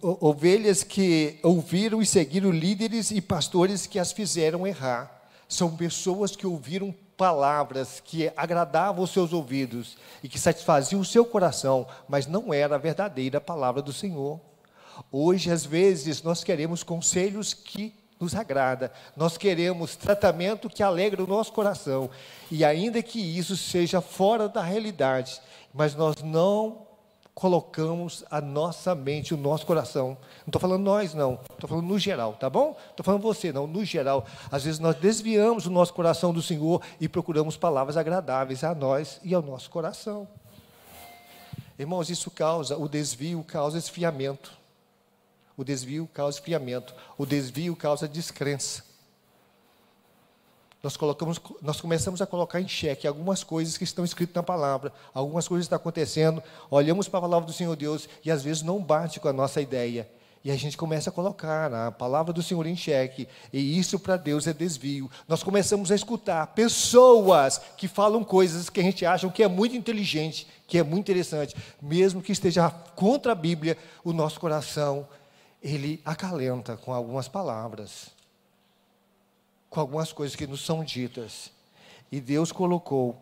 Ovelhas 0.00 0.82
que 0.82 1.38
ouviram 1.42 2.00
e 2.00 2.06
seguiram 2.06 2.50
líderes 2.50 3.10
e 3.10 3.20
pastores 3.20 3.86
que 3.86 3.98
as 3.98 4.10
fizeram 4.10 4.66
errar. 4.66 5.19
São 5.50 5.76
pessoas 5.76 6.36
que 6.36 6.46
ouviram 6.46 6.94
palavras 7.16 8.00
que 8.02 8.32
agradavam 8.36 9.02
os 9.02 9.10
seus 9.10 9.32
ouvidos 9.32 9.98
e 10.22 10.28
que 10.28 10.38
satisfaziam 10.38 11.00
o 11.00 11.04
seu 11.04 11.24
coração, 11.24 11.86
mas 12.08 12.26
não 12.28 12.54
era 12.54 12.76
a 12.76 12.78
verdadeira 12.78 13.40
palavra 13.40 13.82
do 13.82 13.92
Senhor. 13.92 14.40
Hoje, 15.10 15.50
às 15.50 15.66
vezes, 15.66 16.22
nós 16.22 16.44
queremos 16.44 16.84
conselhos 16.84 17.52
que 17.52 17.92
nos 18.20 18.34
agrada, 18.34 18.92
nós 19.16 19.36
queremos 19.36 19.96
tratamento 19.96 20.70
que 20.70 20.84
alegra 20.84 21.24
o 21.24 21.26
nosso 21.26 21.52
coração, 21.52 22.08
e 22.48 22.64
ainda 22.64 23.02
que 23.02 23.18
isso 23.18 23.56
seja 23.56 24.00
fora 24.00 24.48
da 24.48 24.62
realidade, 24.62 25.42
mas 25.74 25.96
nós 25.96 26.22
não 26.22 26.86
colocamos 27.34 28.24
a 28.30 28.40
nossa 28.40 28.94
mente, 28.94 29.32
o 29.32 29.36
nosso 29.36 29.64
coração. 29.64 30.16
Não 30.40 30.46
estou 30.48 30.60
falando 30.60 30.82
nós, 30.82 31.14
não. 31.14 31.38
Estou 31.52 31.68
falando 31.68 31.86
no 31.86 31.98
geral, 31.98 32.34
tá 32.34 32.50
bom? 32.50 32.76
Estou 32.90 33.04
falando 33.04 33.22
você, 33.22 33.52
não. 33.52 33.66
No 33.66 33.84
geral. 33.84 34.26
Às 34.50 34.64
vezes 34.64 34.78
nós 34.78 34.96
desviamos 34.96 35.66
o 35.66 35.70
nosso 35.70 35.94
coração 35.94 36.32
do 36.32 36.42
Senhor 36.42 36.82
e 37.00 37.08
procuramos 37.08 37.56
palavras 37.56 37.96
agradáveis 37.96 38.64
a 38.64 38.74
nós 38.74 39.20
e 39.22 39.34
ao 39.34 39.42
nosso 39.42 39.70
coração. 39.70 40.28
Irmãos, 41.78 42.10
isso 42.10 42.30
causa, 42.30 42.76
o 42.76 42.88
desvio 42.88 43.42
causa 43.42 43.78
esfriamento. 43.78 44.52
O 45.56 45.64
desvio 45.64 46.08
causa 46.12 46.38
esfriamento. 46.38 46.94
O 47.16 47.24
desvio 47.24 47.74
causa 47.74 48.06
descrença 48.06 48.89
nós, 50.82 50.96
colocamos, 50.96 51.40
nós 51.60 51.80
começamos 51.80 52.22
a 52.22 52.26
colocar 52.26 52.60
em 52.60 52.68
xeque 52.68 53.06
algumas 53.06 53.44
coisas 53.44 53.76
que 53.76 53.84
estão 53.84 54.04
escritas 54.04 54.34
na 54.34 54.42
palavra, 54.42 54.92
algumas 55.12 55.46
coisas 55.46 55.66
estão 55.66 55.76
acontecendo, 55.76 56.42
olhamos 56.70 57.06
para 57.06 57.18
a 57.18 57.22
palavra 57.22 57.46
do 57.46 57.52
Senhor 57.52 57.76
Deus 57.76 58.08
e 58.24 58.30
às 58.30 58.42
vezes 58.42 58.62
não 58.62 58.82
bate 58.82 59.20
com 59.20 59.28
a 59.28 59.32
nossa 59.32 59.60
ideia. 59.60 60.08
E 60.42 60.50
a 60.50 60.56
gente 60.56 60.74
começa 60.74 61.10
a 61.10 61.12
colocar 61.12 61.72
a 61.74 61.92
palavra 61.92 62.32
do 62.32 62.42
Senhor 62.42 62.66
em 62.66 62.74
xeque, 62.74 63.28
e 63.52 63.78
isso 63.78 63.98
para 63.98 64.16
Deus 64.16 64.46
é 64.46 64.54
desvio. 64.54 65.10
Nós 65.28 65.42
começamos 65.42 65.92
a 65.92 65.94
escutar 65.94 66.46
pessoas 66.48 67.60
que 67.76 67.86
falam 67.86 68.24
coisas 68.24 68.70
que 68.70 68.80
a 68.80 68.82
gente 68.82 69.04
acha 69.04 69.28
que 69.28 69.42
é 69.42 69.48
muito 69.48 69.76
inteligente, 69.76 70.46
que 70.66 70.78
é 70.78 70.82
muito 70.82 71.00
interessante, 71.00 71.54
mesmo 71.82 72.22
que 72.22 72.32
esteja 72.32 72.70
contra 72.70 73.32
a 73.32 73.34
Bíblia, 73.34 73.76
o 74.02 74.14
nosso 74.14 74.40
coração 74.40 75.06
ele 75.62 76.00
acalenta 76.06 76.74
com 76.74 76.94
algumas 76.94 77.28
palavras 77.28 78.18
com 79.70 79.80
algumas 79.80 80.12
coisas 80.12 80.36
que 80.36 80.46
nos 80.46 80.64
são 80.64 80.84
ditas. 80.84 81.52
E 82.10 82.20
Deus 82.20 82.50
colocou 82.50 83.16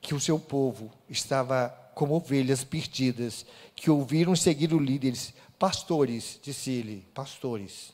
que 0.00 0.14
o 0.14 0.20
seu 0.20 0.38
povo 0.38 0.90
estava 1.10 1.68
como 1.94 2.14
ovelhas 2.14 2.64
perdidas, 2.64 3.44
que 3.74 3.90
ouviram 3.90 4.34
seguir 4.34 4.72
os 4.72 4.80
líderes, 4.80 5.34
pastores, 5.58 6.40
disse 6.42 6.70
ele, 6.70 7.06
pastores. 7.12 7.92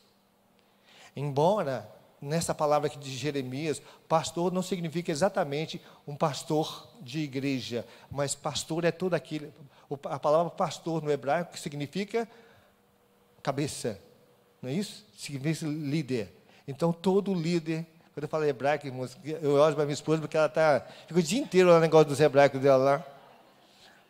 Embora 1.16 1.90
nessa 2.20 2.54
palavra 2.54 2.88
aqui 2.88 2.98
de 2.98 3.16
Jeremias, 3.16 3.82
pastor 4.08 4.52
não 4.52 4.62
significa 4.62 5.10
exatamente 5.10 5.80
um 6.06 6.14
pastor 6.14 6.88
de 7.00 7.20
igreja, 7.20 7.86
mas 8.10 8.34
pastor 8.34 8.84
é 8.84 8.92
todo 8.92 9.14
aquele. 9.14 9.52
A 10.04 10.18
palavra 10.18 10.50
pastor 10.50 11.02
no 11.02 11.10
hebraico 11.10 11.58
significa 11.58 12.28
cabeça, 13.42 14.00
não 14.60 14.70
é 14.70 14.74
isso? 14.74 15.06
Significa 15.16 15.66
líder. 15.66 16.37
Então, 16.68 16.92
todo 16.92 17.32
líder, 17.32 17.86
quando 18.12 18.24
eu 18.24 18.28
falo 18.28 18.44
hebraico, 18.44 18.86
irmãos, 18.86 19.16
eu 19.24 19.54
olho 19.54 19.74
para 19.74 19.86
minha 19.86 19.94
esposa, 19.94 20.20
porque 20.20 20.36
ela 20.36 20.48
está, 20.48 20.86
fica 21.06 21.18
o 21.18 21.22
dia 21.22 21.40
inteiro 21.40 21.72
no 21.72 21.80
negócio 21.80 22.08
dos 22.08 22.20
hebraicos 22.20 22.60
dela 22.60 22.84
lá. 22.84 23.06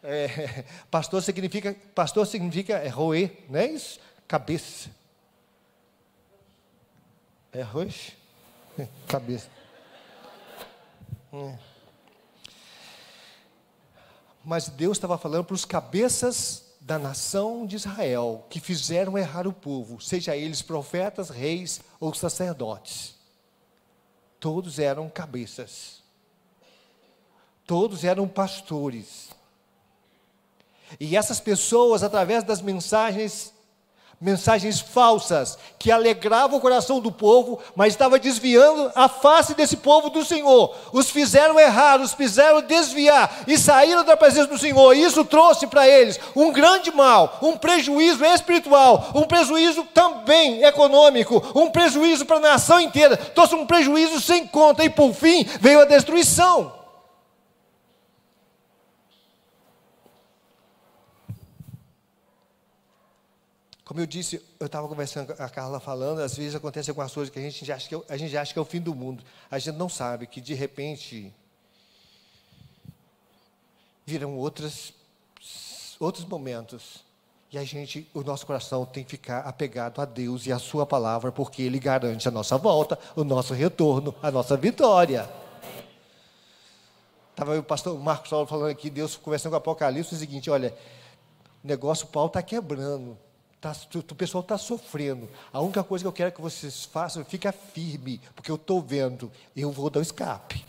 É, 0.02 0.64
pastor 0.90 1.22
significa, 1.22 1.76
pastor 1.94 2.26
significa 2.26 2.74
é 2.74 2.88
roer, 2.88 3.44
não 3.48 3.60
é 3.60 3.66
isso? 3.66 4.00
Cabeça. 4.26 4.90
É 7.52 7.62
roxo? 7.62 8.12
Cabeça. 9.06 9.48
É. 11.32 11.58
Mas 14.44 14.68
Deus 14.68 14.96
estava 14.96 15.16
falando 15.16 15.44
para 15.44 15.54
os 15.54 15.64
cabeças 15.64 16.67
da 16.88 16.98
nação 16.98 17.66
de 17.66 17.76
Israel 17.76 18.46
que 18.48 18.58
fizeram 18.58 19.18
errar 19.18 19.46
o 19.46 19.52
povo, 19.52 20.00
seja 20.00 20.34
eles 20.34 20.62
profetas, 20.62 21.28
reis 21.28 21.82
ou 22.00 22.14
sacerdotes. 22.14 23.14
Todos 24.40 24.78
eram 24.78 25.06
cabeças. 25.10 26.02
Todos 27.66 28.04
eram 28.04 28.26
pastores. 28.26 29.28
E 30.98 31.14
essas 31.14 31.38
pessoas, 31.38 32.02
através 32.02 32.42
das 32.42 32.62
mensagens 32.62 33.52
mensagens 34.20 34.80
falsas 34.80 35.56
que 35.78 35.92
alegravam 35.92 36.58
o 36.58 36.60
coração 36.60 36.98
do 36.98 37.12
povo, 37.12 37.60
mas 37.76 37.92
estava 37.92 38.18
desviando 38.18 38.90
a 38.94 39.08
face 39.08 39.54
desse 39.54 39.76
povo 39.76 40.10
do 40.10 40.24
Senhor. 40.24 40.74
Os 40.92 41.08
fizeram 41.08 41.58
errar, 41.58 42.00
os 42.00 42.14
fizeram 42.14 42.60
desviar 42.60 43.44
e 43.46 43.56
saíram 43.56 44.04
da 44.04 44.16
presença 44.16 44.48
do 44.48 44.58
Senhor. 44.58 44.92
Isso 44.94 45.24
trouxe 45.24 45.68
para 45.68 45.88
eles 45.88 46.18
um 46.34 46.50
grande 46.50 46.90
mal, 46.90 47.38
um 47.40 47.56
prejuízo 47.56 48.24
espiritual, 48.24 49.10
um 49.14 49.22
prejuízo 49.22 49.84
também 49.94 50.64
econômico, 50.64 51.40
um 51.54 51.70
prejuízo 51.70 52.26
para 52.26 52.38
a 52.38 52.40
nação 52.40 52.80
inteira. 52.80 53.16
Trouxe 53.16 53.54
um 53.54 53.66
prejuízo 53.66 54.20
sem 54.20 54.46
conta 54.46 54.84
e 54.84 54.90
por 54.90 55.14
fim 55.14 55.44
veio 55.60 55.80
a 55.80 55.84
destruição. 55.84 56.77
Como 63.88 64.00
eu 64.00 64.06
disse, 64.06 64.44
eu 64.60 64.66
estava 64.66 64.86
conversando 64.86 65.34
com 65.34 65.42
a 65.42 65.48
Carla 65.48 65.80
falando, 65.80 66.20
às 66.20 66.36
vezes 66.36 66.54
acontece 66.54 66.90
algumas 66.90 67.10
coisas 67.10 67.32
que 67.32 67.38
a 67.38 67.42
gente 67.42 67.72
acha 67.72 67.88
que 67.88 67.94
é, 67.94 68.02
a 68.10 68.18
gente 68.18 68.36
acha 68.36 68.52
que 68.52 68.58
é 68.58 68.60
o 68.60 68.64
fim 68.66 68.82
do 68.82 68.94
mundo. 68.94 69.24
A 69.50 69.58
gente 69.58 69.76
não 69.76 69.88
sabe 69.88 70.26
que 70.26 70.42
de 70.42 70.52
repente 70.52 71.32
viram 74.04 74.36
outras, 74.36 74.92
outros 75.98 76.26
momentos. 76.26 77.02
E 77.50 77.56
a 77.56 77.64
gente, 77.64 78.06
o 78.12 78.20
nosso 78.20 78.44
coração 78.44 78.84
tem 78.84 79.02
que 79.02 79.12
ficar 79.12 79.38
apegado 79.38 80.02
a 80.02 80.04
Deus 80.04 80.44
e 80.44 80.52
a 80.52 80.58
Sua 80.58 80.84
palavra, 80.84 81.32
porque 81.32 81.62
Ele 81.62 81.78
garante 81.78 82.28
a 82.28 82.30
nossa 82.30 82.58
volta, 82.58 82.98
o 83.16 83.24
nosso 83.24 83.54
retorno, 83.54 84.14
a 84.22 84.30
nossa 84.30 84.54
vitória. 84.54 85.26
Estava 87.30 87.58
o 87.58 87.62
pastor 87.62 87.98
Marcos 87.98 88.28
falando 88.28 88.68
aqui, 88.68 88.90
Deus 88.90 89.16
conversando 89.16 89.52
com 89.52 89.56
o 89.56 89.60
Apocalipse, 89.60 90.14
o 90.14 90.18
seguinte: 90.18 90.50
olha, 90.50 90.76
o 91.64 91.66
negócio, 91.66 92.04
o 92.04 92.10
pau 92.10 92.26
está 92.26 92.42
quebrando. 92.42 93.16
Tá, 93.60 93.74
o 93.94 94.14
pessoal 94.14 94.42
está 94.42 94.56
sofrendo. 94.56 95.28
A 95.52 95.60
única 95.60 95.82
coisa 95.82 96.04
que 96.04 96.08
eu 96.08 96.12
quero 96.12 96.32
que 96.32 96.40
vocês 96.40 96.84
façam 96.84 97.22
é 97.22 97.24
ficar 97.24 97.52
firme, 97.52 98.20
porque 98.34 98.50
eu 98.50 98.54
estou 98.54 98.80
vendo, 98.80 99.32
eu 99.56 99.72
vou 99.72 99.90
dar 99.90 99.98
o 99.98 100.02
escape. 100.02 100.64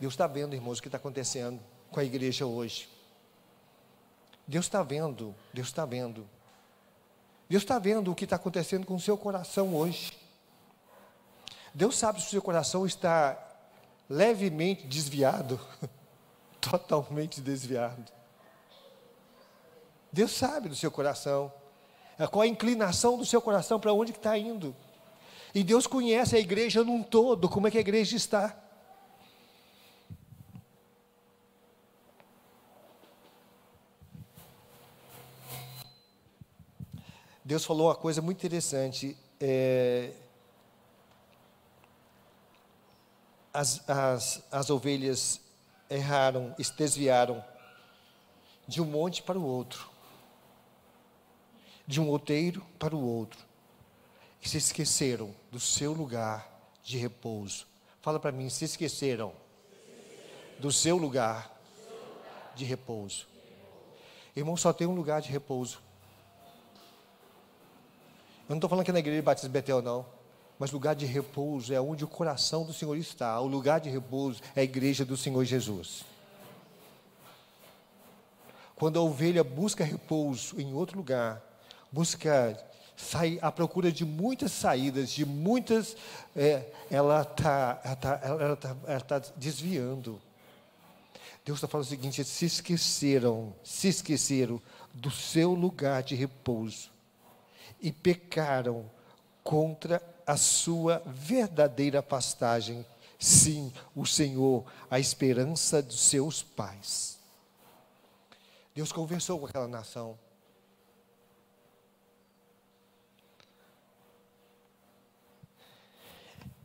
Deus 0.00 0.14
está 0.14 0.26
vendo, 0.26 0.54
irmãos, 0.54 0.78
o 0.78 0.82
que 0.82 0.88
está 0.88 0.98
acontecendo 0.98 1.60
com 1.92 2.00
a 2.00 2.04
igreja 2.04 2.44
hoje. 2.44 2.88
Deus 4.48 4.66
está 4.66 4.82
vendo, 4.82 5.32
Deus 5.54 5.68
está 5.68 5.86
vendo. 5.86 6.28
Deus 7.48 7.62
está 7.62 7.78
vendo 7.78 8.10
o 8.10 8.14
que 8.16 8.24
está 8.24 8.34
acontecendo 8.34 8.84
com 8.84 8.96
o 8.96 9.00
seu 9.00 9.16
coração 9.16 9.76
hoje. 9.76 10.10
Deus 11.72 11.96
sabe 11.96 12.20
se 12.20 12.26
o 12.26 12.30
seu 12.30 12.42
coração 12.42 12.84
está 12.84 13.38
levemente 14.10 14.88
desviado. 14.88 15.60
totalmente 16.70 17.40
desviado. 17.40 18.10
Deus 20.12 20.30
sabe 20.30 20.68
do 20.68 20.76
seu 20.76 20.90
coração. 20.90 21.52
É 22.18 22.26
qual 22.26 22.42
a 22.42 22.46
inclinação 22.46 23.18
do 23.18 23.26
seu 23.26 23.42
coração 23.42 23.80
para 23.80 23.92
onde 23.92 24.12
está 24.12 24.38
indo. 24.38 24.74
E 25.54 25.64
Deus 25.64 25.86
conhece 25.86 26.36
a 26.36 26.38
igreja 26.38 26.84
num 26.84 27.02
todo, 27.02 27.48
como 27.48 27.66
é 27.66 27.70
que 27.70 27.78
a 27.78 27.80
igreja 27.80 28.16
está. 28.16 28.56
Deus 37.44 37.64
falou 37.64 37.88
uma 37.88 37.94
coisa 37.94 38.22
muito 38.22 38.38
interessante. 38.38 39.16
É, 39.40 40.12
as, 43.52 43.86
as, 43.88 44.42
as 44.50 44.70
ovelhas 44.70 45.40
erraram, 45.92 46.54
se 46.58 46.72
desviaram. 46.74 47.44
de 48.66 48.80
um 48.80 48.84
monte 48.84 49.22
para 49.22 49.38
o 49.38 49.44
outro, 49.44 49.90
de 51.86 52.00
um 52.00 52.08
outeiro 52.08 52.64
para 52.78 52.94
o 52.94 53.04
outro, 53.04 53.38
e 54.40 54.48
se 54.48 54.56
esqueceram 54.56 55.34
do 55.50 55.58
seu 55.58 55.92
lugar 55.92 56.48
de 56.82 56.96
repouso. 56.96 57.66
Fala 58.00 58.18
para 58.18 58.32
mim, 58.32 58.48
se 58.48 58.64
esqueceram 58.64 59.32
do 60.58 60.72
seu 60.72 60.96
lugar 60.96 61.52
de 62.54 62.64
repouso. 62.64 63.26
Irmão, 64.34 64.56
só 64.56 64.72
tem 64.72 64.86
um 64.86 64.94
lugar 64.94 65.20
de 65.20 65.30
repouso. 65.30 65.82
Eu 68.48 68.54
não 68.54 68.56
estou 68.56 68.70
falando 68.70 68.84
que 68.84 68.90
é 68.90 68.94
na 68.94 69.00
igreja 69.00 69.22
Batista 69.22 69.48
Betel, 69.48 69.82
não. 69.82 70.06
Mas 70.62 70.70
lugar 70.70 70.94
de 70.94 71.06
repouso 71.06 71.74
é 71.74 71.80
onde 71.80 72.04
o 72.04 72.06
coração 72.06 72.64
do 72.64 72.72
Senhor 72.72 72.96
está. 72.96 73.40
O 73.40 73.48
lugar 73.48 73.80
de 73.80 73.90
repouso 73.90 74.40
é 74.54 74.60
a 74.60 74.62
igreja 74.62 75.04
do 75.04 75.16
Senhor 75.16 75.44
Jesus. 75.44 76.04
Quando 78.76 78.96
a 78.96 79.02
ovelha 79.02 79.42
busca 79.42 79.82
repouso 79.82 80.60
em 80.60 80.72
outro 80.72 80.98
lugar, 80.98 81.42
busca 81.90 82.56
sair 82.96 83.40
à 83.42 83.50
procura 83.50 83.90
de 83.90 84.04
muitas 84.04 84.52
saídas, 84.52 85.10
de 85.10 85.24
muitas, 85.24 85.96
é, 86.36 86.64
ela 86.88 87.22
está 87.22 87.80
ela 87.82 87.96
tá, 87.96 88.20
ela 88.22 88.56
tá, 88.56 88.76
ela 88.86 89.00
tá 89.00 89.18
desviando. 89.34 90.22
Deus 91.44 91.58
está 91.58 91.66
falando 91.66 91.86
o 91.86 91.90
seguinte: 91.90 92.22
se 92.22 92.44
esqueceram, 92.44 93.52
se 93.64 93.88
esqueceram 93.88 94.62
do 94.94 95.10
seu 95.10 95.54
lugar 95.54 96.04
de 96.04 96.14
repouso 96.14 96.88
e 97.80 97.90
pecaram 97.90 98.88
contra 99.42 100.11
a 100.26 100.36
sua 100.36 101.02
verdadeira 101.06 102.02
pastagem. 102.02 102.84
Sim, 103.18 103.72
o 103.94 104.04
Senhor, 104.04 104.64
a 104.90 104.98
esperança 104.98 105.80
dos 105.80 106.00
seus 106.00 106.42
pais. 106.42 107.18
Deus 108.74 108.90
conversou 108.90 109.38
com 109.38 109.46
aquela 109.46 109.68
nação. 109.68 110.18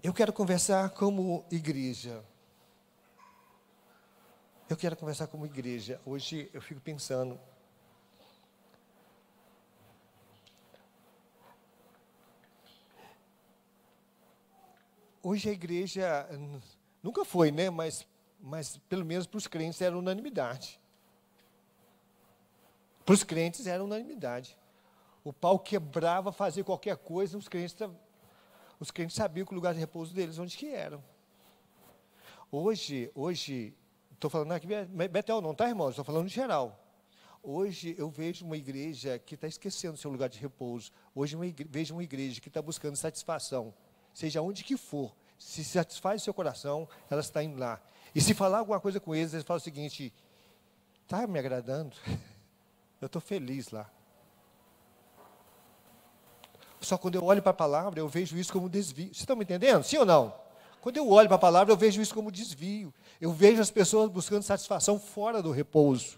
Eu 0.02 0.14
quero 0.14 0.32
conversar 0.32 0.92
como 0.92 1.44
igreja. 1.52 2.24
Eu 4.70 4.78
quero 4.78 4.96
conversar 4.96 5.28
como 5.28 5.46
igreja. 5.46 6.00
Hoje 6.06 6.50
eu 6.54 6.62
fico 6.62 6.80
pensando, 6.80 7.40
Hoje 15.30 15.50
a 15.50 15.52
igreja 15.52 16.26
nunca 17.04 17.26
foi, 17.26 17.52
né? 17.52 17.70
Mas, 17.70 18.08
mas 18.40 18.78
pelo 18.88 19.04
menos 19.04 19.28
para 19.28 19.38
os 19.38 19.46
crentes 19.46 19.82
era 19.82 19.98
unanimidade. 19.98 20.80
Para 23.06 23.14
os 23.14 23.26
crentes 23.26 23.68
era 23.68 23.84
unanimidade. 23.84 24.58
O 25.26 25.34
pau 25.34 25.60
quebrava, 25.60 26.32
fazia 26.32 26.64
qualquer 26.64 26.96
coisa, 26.96 27.38
os 27.38 27.50
crentes, 27.50 27.76
os 28.80 28.90
crentes 28.90 29.18
sabiam 29.18 29.46
que 29.46 29.52
o 29.52 29.56
lugar 29.56 29.74
de 29.74 29.82
repouso 29.82 30.14
deles, 30.14 30.40
onde 30.40 30.56
que 30.56 30.70
eram. 30.70 31.04
Hoje, 32.50 33.12
hoje, 33.14 33.76
estou 34.14 34.30
falando 34.30 34.54
aqui, 34.54 34.66
Betel 35.12 35.42
não, 35.42 35.54
tá, 35.54 35.68
irmãos? 35.68 35.90
Estou 35.90 36.06
falando 36.06 36.28
em 36.28 36.30
geral. 36.30 36.82
Hoje 37.44 37.94
eu 37.98 38.10
vejo 38.10 38.46
uma 38.46 38.56
igreja 38.56 39.20
que 39.20 39.36
está 39.36 39.46
esquecendo 39.46 39.98
seu 39.98 40.10
lugar 40.10 40.30
de 40.30 40.40
repouso. 40.40 40.90
Hoje 41.14 41.36
eu 41.36 41.42
vejo 41.68 41.96
uma 41.96 42.04
igreja 42.04 42.40
que 42.40 42.48
está 42.48 42.62
buscando 42.62 42.96
satisfação 42.96 43.74
seja 44.18 44.42
onde 44.42 44.64
que 44.64 44.76
for, 44.76 45.16
se 45.38 45.64
satisfaz 45.64 46.22
o 46.22 46.24
seu 46.24 46.34
coração, 46.34 46.90
ela 47.08 47.22
está 47.22 47.44
indo 47.44 47.60
lá. 47.60 47.80
E 48.16 48.20
se 48.20 48.34
falar 48.34 48.58
alguma 48.58 48.80
coisa 48.80 49.00
com 49.00 49.14
eles, 49.14 49.32
eles 49.32 49.46
falam 49.46 49.60
o 49.60 49.64
seguinte: 49.64 50.12
está 51.04 51.28
me 51.28 51.38
agradando, 51.38 51.96
eu 53.00 53.06
estou 53.06 53.22
feliz 53.22 53.70
lá. 53.70 53.88
Só 56.82 56.98
quando 56.98 57.14
eu 57.14 57.24
olho 57.24 57.44
para 57.44 57.52
a 57.52 57.54
palavra, 57.54 58.00
eu 58.00 58.08
vejo 58.08 58.36
isso 58.38 58.52
como 58.52 58.68
desvio. 58.68 59.10
Vocês 59.10 59.20
estão 59.20 59.36
me 59.36 59.44
entendendo? 59.44 59.84
Sim 59.84 59.98
ou 59.98 60.06
não? 60.06 60.34
Quando 60.82 60.98
eu 60.98 61.12
olho 61.12 61.28
para 61.28 61.36
a 61.36 61.40
palavra, 61.40 61.72
eu 61.72 61.78
vejo 61.78 62.02
isso 62.02 62.14
como 62.14 62.32
desvio. 62.32 62.92
Eu 63.22 63.32
vejo 63.32 63.62
as 63.62 63.70
pessoas 63.70 64.10
buscando 64.10 64.42
satisfação 64.42 65.00
fora 65.00 65.44
do 65.44 65.52
repouso. 65.52 66.18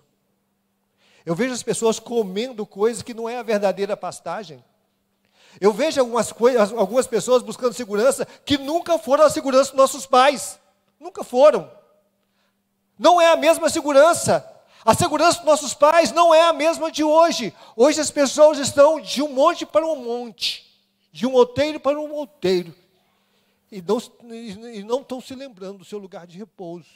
Eu 1.26 1.36
vejo 1.36 1.54
as 1.54 1.64
pessoas 1.64 2.00
comendo 2.00 2.66
coisas 2.66 3.04
que 3.04 3.14
não 3.14 3.28
é 3.28 3.38
a 3.38 3.44
verdadeira 3.44 3.98
pastagem. 3.98 4.64
Eu 5.60 5.72
vejo 5.74 6.00
algumas, 6.00 6.32
coisas, 6.32 6.72
algumas 6.74 7.08
pessoas 7.08 7.42
buscando 7.42 7.74
segurança 7.74 8.26
que 8.46 8.58
nunca 8.58 9.00
foram 9.00 9.24
a 9.24 9.30
segurança 9.30 9.72
dos 9.72 9.78
nossos 9.78 10.06
pais. 10.06 10.60
Nunca 11.00 11.24
foram. 11.24 11.72
Não 12.98 13.22
é 13.22 13.32
a 13.32 13.38
mesma 13.38 13.70
segurança. 13.70 14.46
A 14.84 14.94
segurança 14.94 15.38
dos 15.38 15.46
nossos 15.46 15.74
pais 15.74 16.12
não 16.12 16.34
é 16.34 16.42
a 16.44 16.54
mesma 16.54 16.92
de 16.92 17.04
hoje. 17.04 17.54
Hoje 17.76 18.00
as 18.00 18.12
pessoas 18.12 18.58
estão 18.60 19.00
de 19.00 19.22
um 19.22 19.30
monte 19.30 19.66
para 19.66 19.86
um 19.86 19.96
monte, 19.96 20.66
de 21.12 21.26
um 21.26 21.34
outeiro 21.34 21.80
para 21.80 22.00
um 22.00 22.12
outeiro, 22.14 22.74
e 23.72 23.82
não, 23.82 24.00
e 24.74 24.84
não 24.84 25.02
estão 25.02 25.20
se 25.20 25.36
lembrando 25.36 25.80
do 25.80 25.86
seu 25.86 26.00
lugar 26.00 26.26
de 26.26 26.38
repouso. 26.38 26.90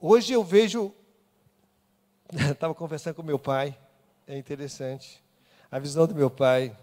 Hoje 0.00 0.32
eu 0.32 0.42
vejo 0.42 0.94
Estava 2.50 2.74
conversando 2.74 3.14
com 3.14 3.22
meu 3.22 3.38
pai, 3.38 3.78
é 4.26 4.36
interessante. 4.36 5.22
A 5.70 5.78
visão 5.78 6.04
do 6.06 6.14
meu 6.14 6.28
pai 6.28 6.76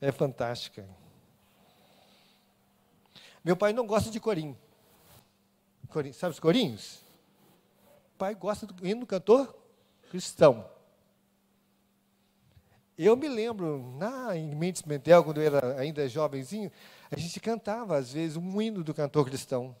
é 0.00 0.12
fantástica. 0.12 0.86
Meu 3.44 3.56
pai 3.56 3.72
não 3.72 3.86
gosta 3.86 4.08
de 4.08 4.20
corim. 4.20 4.56
corim 5.88 6.12
sabe 6.12 6.32
os 6.32 6.38
corinhos? 6.38 7.00
O 8.14 8.18
pai 8.18 8.36
gosta 8.36 8.66
do 8.66 8.86
hino 8.86 9.00
do 9.00 9.06
cantor 9.06 9.52
cristão. 10.10 10.64
Eu 12.96 13.16
me 13.16 13.28
lembro, 13.28 13.96
na, 13.96 14.36
em 14.36 14.54
Mendes 14.54 14.82
Mentel, 14.82 15.24
quando 15.24 15.40
eu 15.40 15.56
era 15.56 15.80
ainda 15.80 16.08
jovenzinho, 16.08 16.70
a 17.10 17.18
gente 17.18 17.40
cantava, 17.40 17.96
às 17.96 18.12
vezes, 18.12 18.36
um 18.36 18.62
hino 18.62 18.84
do 18.84 18.94
cantor 18.94 19.24
cristão 19.24 19.74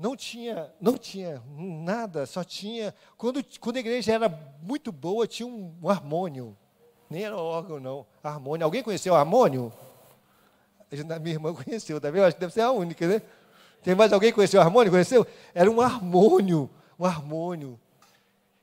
não 0.00 0.16
tinha, 0.16 0.72
não 0.80 0.96
tinha 0.96 1.42
nada, 1.58 2.24
só 2.24 2.42
tinha. 2.42 2.94
Quando, 3.18 3.44
quando 3.60 3.76
a 3.76 3.80
igreja 3.80 4.14
era 4.14 4.30
muito 4.62 4.90
boa, 4.90 5.26
tinha 5.26 5.46
um, 5.46 5.76
um 5.82 5.90
harmônio. 5.90 6.56
Nem 7.10 7.24
era 7.24 7.36
órgão, 7.36 7.78
não. 7.78 8.06
Harmônio. 8.24 8.64
Alguém 8.64 8.82
conheceu 8.82 9.12
o 9.12 9.16
harmônio? 9.16 9.70
A 10.90 11.18
minha 11.18 11.34
irmã 11.34 11.52
conheceu, 11.52 12.00
tá 12.00 12.10
vendo? 12.10 12.24
Acho 12.24 12.34
que 12.34 12.40
deve 12.40 12.54
ser 12.54 12.62
a 12.62 12.70
única, 12.70 13.06
né? 13.06 13.20
Tem 13.82 13.94
mais 13.94 14.10
alguém 14.10 14.30
que 14.30 14.36
conheceu 14.36 14.58
o 14.58 14.62
harmônio? 14.62 14.90
Conheceu? 14.90 15.26
Era 15.54 15.70
um 15.70 15.82
harmônio, 15.82 16.70
um 16.98 17.04
harmônio. 17.04 17.78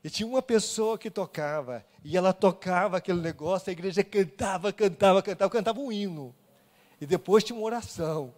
E 0.02 0.10
tinha 0.10 0.26
uma 0.26 0.42
pessoa 0.42 0.98
que 0.98 1.08
tocava, 1.08 1.84
e 2.02 2.16
ela 2.16 2.32
tocava 2.32 2.96
aquele 2.96 3.20
negócio, 3.20 3.70
a 3.70 3.72
igreja 3.72 4.02
cantava, 4.02 4.72
cantava, 4.72 5.22
cantava, 5.22 5.50
cantava 5.50 5.78
um 5.78 5.92
hino. 5.92 6.34
E 7.00 7.06
depois 7.06 7.44
tinha 7.44 7.56
uma 7.56 7.64
oração. 7.64 8.34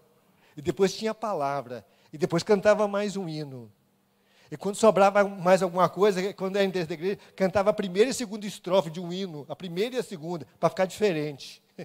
E 0.54 0.60
depois 0.60 0.92
tinha 0.92 1.12
a 1.12 1.14
palavra 1.14 1.82
e 2.12 2.18
depois 2.18 2.42
cantava 2.42 2.87
mais 2.88 3.16
um 3.16 3.29
hino. 3.29 3.70
E 4.51 4.57
quando 4.57 4.75
sobrava 4.75 5.23
mais 5.23 5.62
alguma 5.62 5.88
coisa, 5.88 6.35
quando 6.35 6.57
era 6.57 6.66
dentro 6.66 6.88
da 6.88 6.94
igreja, 6.94 7.18
cantava 7.37 7.70
a 7.70 7.73
primeira 7.73 8.11
e 8.11 8.14
segunda 8.14 8.46
estrofe 8.46 8.90
de 8.90 8.99
um 8.99 9.12
hino, 9.12 9.46
a 9.49 9.55
primeira 9.55 9.94
e 9.94 9.99
a 9.99 10.03
segunda, 10.03 10.46
para 10.59 10.68
ficar 10.68 10.87
diferente. 10.87 11.62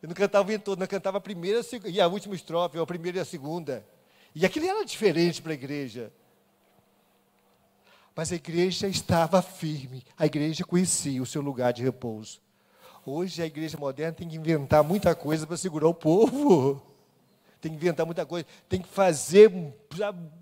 Eu 0.00 0.08
não 0.08 0.14
cantava 0.14 0.48
o 0.48 0.52
hino 0.52 0.62
todo, 0.62 0.78
não 0.78 0.86
cantava 0.86 1.18
a 1.18 1.20
primeira 1.20 1.60
e 1.86 2.00
a 2.00 2.06
última 2.06 2.36
estrofe, 2.36 2.76
ou 2.78 2.84
a 2.84 2.86
primeira 2.86 3.18
e 3.18 3.20
a 3.20 3.24
segunda. 3.24 3.84
E 4.32 4.46
aquilo 4.46 4.66
era 4.66 4.84
diferente 4.84 5.42
para 5.42 5.52
a 5.52 5.54
igreja. 5.54 6.12
Mas 8.14 8.30
a 8.30 8.36
igreja 8.36 8.86
estava 8.86 9.42
firme, 9.42 10.04
a 10.16 10.26
igreja 10.26 10.64
conhecia 10.64 11.20
o 11.20 11.26
seu 11.26 11.42
lugar 11.42 11.72
de 11.72 11.82
repouso. 11.82 12.40
Hoje 13.04 13.42
a 13.42 13.46
igreja 13.46 13.76
moderna 13.76 14.12
tem 14.12 14.28
que 14.28 14.36
inventar 14.36 14.84
muita 14.84 15.16
coisa 15.16 15.46
para 15.46 15.56
segurar 15.56 15.88
o 15.88 15.94
povo 15.94 16.80
tem 17.64 17.72
que 17.72 17.78
inventar 17.78 18.04
muita 18.04 18.26
coisa, 18.26 18.46
tem 18.68 18.82
que 18.82 18.88
fazer 18.88 19.50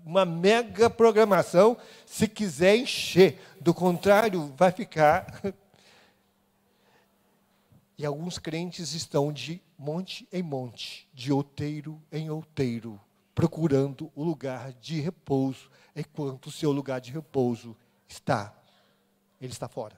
uma 0.05 0.25
mega 0.25 0.89
programação 0.89 1.77
se 2.05 2.27
quiser 2.27 2.75
encher. 2.75 3.39
Do 3.61 3.73
contrário, 3.73 4.53
vai 4.57 4.71
ficar. 4.71 5.41
E 7.95 8.07
alguns 8.07 8.39
crentes 8.39 8.93
estão 8.93 9.31
de 9.31 9.61
monte 9.77 10.27
em 10.33 10.41
monte, 10.41 11.07
de 11.13 11.31
outeiro 11.31 12.01
em 12.11 12.27
outeiro, 12.27 12.99
procurando 13.35 14.11
o 14.15 14.23
lugar 14.23 14.73
de 14.73 14.99
repouso, 14.99 15.69
enquanto 15.95 16.47
o 16.47 16.51
seu 16.51 16.71
lugar 16.71 16.99
de 16.99 17.11
repouso 17.11 17.77
está, 18.07 18.51
ele 19.39 19.53
está 19.53 19.69
fora. 19.69 19.95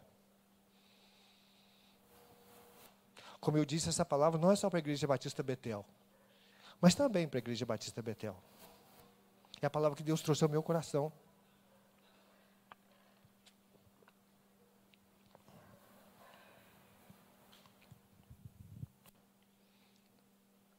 Como 3.40 3.58
eu 3.58 3.64
disse, 3.64 3.88
essa 3.88 4.04
palavra 4.04 4.38
não 4.38 4.52
é 4.52 4.58
só 4.58 4.70
para 4.70 4.78
a 4.78 4.82
Igreja 4.82 5.08
Batista 5.08 5.42
Betel 5.42 5.86
mas 6.86 6.94
também 6.94 7.28
para 7.28 7.40
a 7.40 7.42
Igreja 7.42 7.66
Batista 7.66 8.00
Betel. 8.00 8.38
É 9.60 9.66
a 9.66 9.72
palavra 9.72 9.98
que 9.98 10.04
Deus 10.04 10.22
trouxe 10.22 10.44
ao 10.44 10.50
meu 10.52 10.62
coração. 10.62 11.12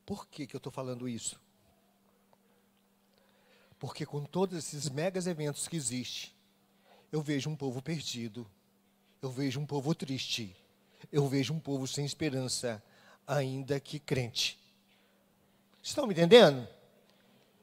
Por 0.05 0.29
que, 0.29 0.47
que 0.47 0.55
eu 0.55 0.59
estou 0.59 0.71
falando 0.71 1.09
isso? 1.09 1.41
Porque 3.77 4.07
com 4.07 4.25
todos 4.25 4.57
esses 4.57 4.89
megas 4.89 5.27
eventos 5.27 5.67
que 5.67 5.75
existem, 5.77 6.31
eu 7.11 7.21
vejo 7.21 7.51
um 7.51 7.57
povo 7.57 7.83
perdido, 7.83 8.49
eu 9.21 9.33
vejo 9.33 9.59
um 9.59 9.67
povo 9.67 9.93
triste, 9.93 10.55
eu 11.11 11.27
vejo 11.27 11.53
um 11.53 11.59
povo 11.59 11.85
sem 11.85 12.07
esperança, 12.07 12.81
ainda 13.27 13.81
que 13.81 13.99
crente. 13.99 14.66
Estão 15.87 16.05
me 16.05 16.13
entendendo? 16.13 16.67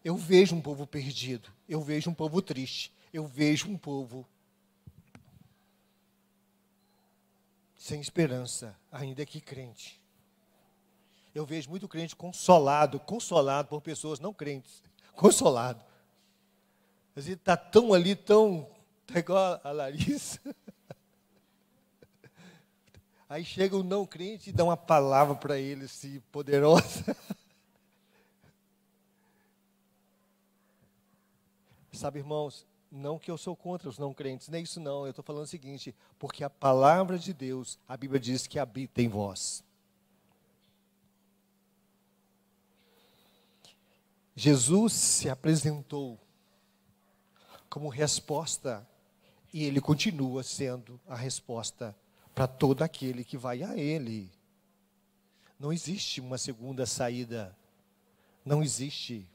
Eu 0.01 0.15
vejo 0.15 0.55
um 0.55 0.61
povo 0.61 0.87
perdido, 0.87 1.51
eu 1.67 1.81
vejo 1.81 2.09
um 2.09 2.13
povo 2.13 2.41
triste, 2.41 2.89
eu 3.11 3.27
vejo 3.27 3.67
um 3.67 3.77
povo 3.77 4.25
sem 7.75 7.99
esperança, 7.99 8.79
ainda 8.89 9.25
que 9.25 9.41
crente. 9.41 10.01
Eu 11.35 11.45
vejo 11.45 11.69
muito 11.69 11.85
crente 11.85 12.15
consolado, 12.15 12.97
consolado 12.97 13.67
por 13.67 13.81
pessoas 13.81 14.21
não 14.21 14.33
crentes, 14.33 14.81
consolado. 15.11 15.83
Mas 17.13 17.25
ele 17.25 17.35
está 17.35 17.57
tão 17.57 17.93
ali, 17.93 18.15
tão. 18.15 18.71
Está 19.05 19.19
igual 19.19 19.59
a 19.61 19.71
Larissa. 19.73 20.39
Aí 23.27 23.43
chega 23.43 23.75
o 23.75 23.83
não 23.83 24.05
crente 24.05 24.49
e 24.49 24.53
dá 24.53 24.63
uma 24.63 24.77
palavra 24.77 25.35
para 25.35 25.59
ele, 25.59 25.83
assim, 25.83 26.21
poderosa. 26.31 27.13
Sabe, 31.93 32.19
irmãos, 32.19 32.65
não 32.91 33.17
que 33.17 33.29
eu 33.31 33.37
sou 33.37 33.55
contra 33.55 33.87
os 33.87 33.97
não 33.97 34.13
crentes, 34.13 34.49
nem 34.49 34.63
isso 34.63 34.79
não. 34.79 35.05
Eu 35.05 35.11
estou 35.11 35.23
falando 35.23 35.43
o 35.43 35.47
seguinte, 35.47 35.95
porque 36.19 36.43
a 36.43 36.49
palavra 36.49 37.17
de 37.17 37.33
Deus, 37.33 37.79
a 37.87 37.95
Bíblia 37.95 38.19
diz 38.19 38.47
que 38.47 38.59
habita 38.59 39.01
em 39.01 39.07
vós. 39.07 39.63
Jesus 44.35 44.93
se 44.93 45.29
apresentou 45.29 46.19
como 47.69 47.89
resposta 47.89 48.87
e 49.53 49.63
ele 49.63 49.79
continua 49.79 50.41
sendo 50.41 50.99
a 51.07 51.15
resposta 51.15 51.95
para 52.33 52.47
todo 52.47 52.81
aquele 52.81 53.23
que 53.23 53.37
vai 53.37 53.61
a 53.61 53.77
ele. 53.77 54.31
Não 55.59 55.71
existe 55.71 56.19
uma 56.19 56.37
segunda 56.37 56.85
saída. 56.85 57.55
Não 58.43 58.63
existe. 58.63 59.27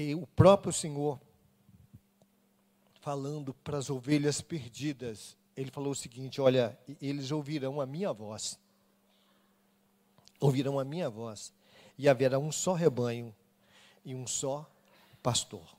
E 0.00 0.14
o 0.14 0.26
próprio 0.26 0.72
Senhor, 0.72 1.20
falando 3.00 3.52
para 3.54 3.78
as 3.78 3.90
ovelhas 3.90 4.40
perdidas, 4.40 5.36
ele 5.56 5.70
falou 5.70 5.92
o 5.92 5.96
seguinte: 5.96 6.40
Olha, 6.40 6.78
eles 7.00 7.30
ouvirão 7.30 7.80
a 7.80 7.86
minha 7.86 8.12
voz 8.12 8.58
ouvirão 10.40 10.78
a 10.78 10.84
minha 10.84 11.10
voz, 11.10 11.52
e 11.98 12.08
haverá 12.08 12.38
um 12.38 12.50
só 12.50 12.72
rebanho 12.72 13.34
e 14.04 14.14
um 14.14 14.26
só 14.26 14.68
pastor. 15.22 15.76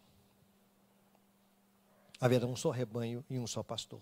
Haverá 2.19 2.45
um 2.45 2.55
só 2.55 2.69
rebanho 2.69 3.25
e 3.27 3.39
um 3.39 3.47
só 3.47 3.63
pastor. 3.63 3.99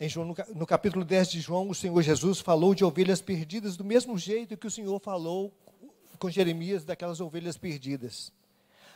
Em 0.00 0.08
João, 0.08 0.34
no 0.54 0.66
capítulo 0.66 1.04
10 1.04 1.30
de 1.32 1.40
João, 1.40 1.68
o 1.68 1.74
Senhor 1.74 2.00
Jesus 2.02 2.40
falou 2.40 2.74
de 2.74 2.84
ovelhas 2.84 3.20
perdidas 3.20 3.76
do 3.76 3.84
mesmo 3.84 4.16
jeito 4.16 4.56
que 4.56 4.66
o 4.66 4.70
Senhor 4.70 4.98
falou 5.00 5.52
com 6.18 6.30
Jeremias 6.30 6.84
daquelas 6.84 7.20
ovelhas 7.20 7.56
perdidas. 7.56 8.32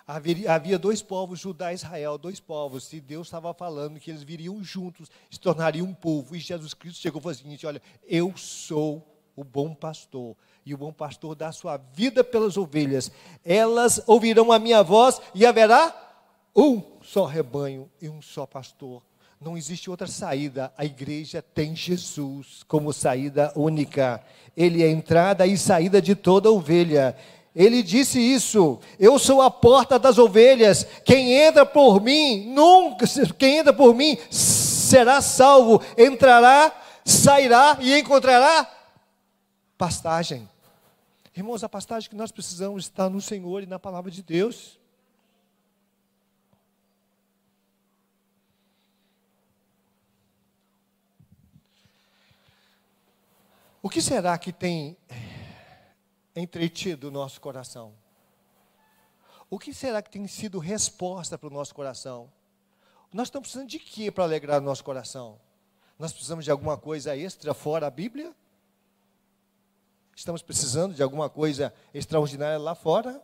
Havia, 0.07 0.79
dois 0.79 1.01
povos, 1.01 1.39
Judá 1.39 1.71
e 1.71 1.77
Israel, 1.77 2.19
dois 2.19 2.41
povos, 2.41 2.93
e 2.93 3.01
Deus 3.01 3.29
estava 3.29 3.55
falando 3.55 4.01
que 4.01 4.11
eles 4.11 4.23
viriam 4.23 4.63
juntos, 4.63 5.09
se 5.31 5.39
tornariam 5.39 5.87
um 5.87 5.95
povo. 5.95 6.35
E 6.35 6.41
Jesus 6.41 6.75
Cristo 6.75 7.01
chegou 7.01 7.21
e 7.21 7.23
falou 7.23 7.35
o 7.35 7.39
seguinte: 7.39 7.67
Olha, 7.67 7.81
eu 8.05 8.37
sou 8.37 9.07
o 9.37 9.45
bom 9.45 9.75
pastor, 9.75 10.37
e 10.67 10.75
o 10.75 10.79
bom 10.79 10.93
pastor 10.93 11.37
dá 11.37 11.53
sua 11.53 11.77
vida 11.77 12.25
pelas 12.25 12.57
ovelhas. 12.57 13.13
Elas 13.45 14.03
ouvirão 14.07 14.51
a 14.51 14.59
minha 14.59 14.83
voz 14.83 15.21
e 15.35 15.47
haverá 15.47 15.95
um 16.55 16.83
só 17.03 17.25
rebanho 17.25 17.91
e 18.01 18.09
um 18.09 18.21
só 18.21 18.45
pastor. 18.45 19.03
Não 19.45 19.57
existe 19.57 19.91
outra 19.91 20.07
saída. 20.07 20.73
A 20.79 20.85
igreja 20.85 21.43
tem 21.43 21.75
Jesus 21.75 22.63
como 22.69 22.93
saída 22.93 23.53
única. 23.57 24.23
Ele 24.57 24.85
é 24.85 24.89
entrada 24.89 25.45
e 25.45 25.59
saída 25.59 26.01
de 26.01 26.15
toda 26.15 26.51
ovelha. 26.51 27.17
Ele 27.55 27.83
disse 27.83 28.21
isso: 28.21 28.79
Eu 29.01 29.19
sou 29.19 29.43
a 29.43 29.51
porta 29.51 29.99
das 29.99 30.17
ovelhas. 30.17 30.87
Quem 31.05 31.33
entra 31.33 31.67
por 31.67 32.01
mim, 32.01 32.53
nunca, 32.55 33.05
quem 33.37 33.59
entra 33.59 33.73
por 33.73 33.97
mim 33.97 34.17
será 34.31 35.21
salvo. 35.21 35.83
Entrará, 35.99 36.73
sairá 37.05 37.79
e 37.81 37.99
encontrará 37.99 38.71
pastagem. 39.77 40.49
Irmãos, 41.35 41.65
a 41.65 41.69
pastagem 41.69 42.09
que 42.09 42.15
nós 42.15 42.31
precisamos 42.31 42.85
está 42.85 43.11
no 43.11 43.21
Senhor 43.21 43.65
e 43.65 43.67
na 43.67 43.79
palavra 43.79 44.11
de 44.11 44.23
Deus. 44.23 44.79
O 53.83 53.91
que 53.91 54.01
será 54.01 54.39
que 54.39 54.53
tem 54.53 54.97
entretido 56.37 57.09
o 57.09 57.11
nosso 57.11 57.41
coração? 57.41 57.93
O 59.51 59.59
que 59.59 59.75
será 59.75 60.01
que 60.01 60.09
tem 60.09 60.25
sido 60.29 60.61
resposta 60.61 61.37
para 61.37 61.49
o 61.49 61.53
nosso 61.53 61.75
coração? 61.75 62.33
Nós 63.13 63.27
estamos 63.27 63.49
precisando 63.49 63.69
de 63.69 63.81
quê 63.81 64.09
para 64.09 64.23
alegrar 64.23 64.63
o 64.63 64.65
nosso 64.65 64.85
coração? 64.85 65.37
Nós 65.99 66.13
precisamos 66.13 66.45
de 66.45 66.51
alguma 66.53 66.79
coisa 66.79 67.17
extra 67.17 67.53
fora 67.53 67.89
a 67.89 67.91
Bíblia? 67.91 68.33
Estamos 70.15 70.43
precisando 70.43 70.95
de 70.95 71.03
alguma 71.03 71.29
coisa 71.29 71.75
extraordinária 71.93 72.59
lá 72.59 72.77
fora? 72.77 73.21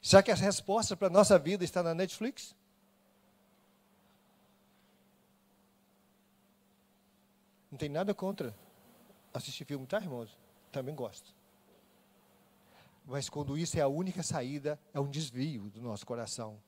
Será 0.00 0.22
que 0.22 0.30
a 0.30 0.36
resposta 0.36 0.96
para 0.96 1.08
a 1.08 1.10
nossa 1.10 1.36
vida 1.36 1.64
está 1.64 1.82
na 1.82 1.94
Netflix? 1.94 2.54
Não 7.76 7.78
tem 7.78 7.90
nada 7.90 8.14
contra 8.14 8.56
assistir 9.34 9.66
filme, 9.66 9.86
tá, 9.86 9.98
irmãos? 9.98 10.34
Também 10.72 10.94
gosto. 10.94 11.36
Mas 13.04 13.28
quando 13.28 13.58
isso 13.58 13.78
é 13.78 13.82
a 13.82 13.86
única 13.86 14.22
saída, 14.22 14.80
é 14.94 14.98
um 14.98 15.10
desvio 15.10 15.68
do 15.68 15.82
nosso 15.82 16.06
coração. 16.06 16.58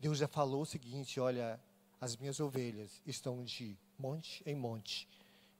Deus 0.00 0.16
já 0.16 0.26
falou 0.26 0.62
o 0.62 0.64
seguinte: 0.64 1.20
olha, 1.20 1.60
as 2.00 2.16
minhas 2.16 2.40
ovelhas 2.40 3.02
estão 3.04 3.44
de 3.44 3.76
monte 3.98 4.42
em 4.46 4.54
monte, 4.54 5.06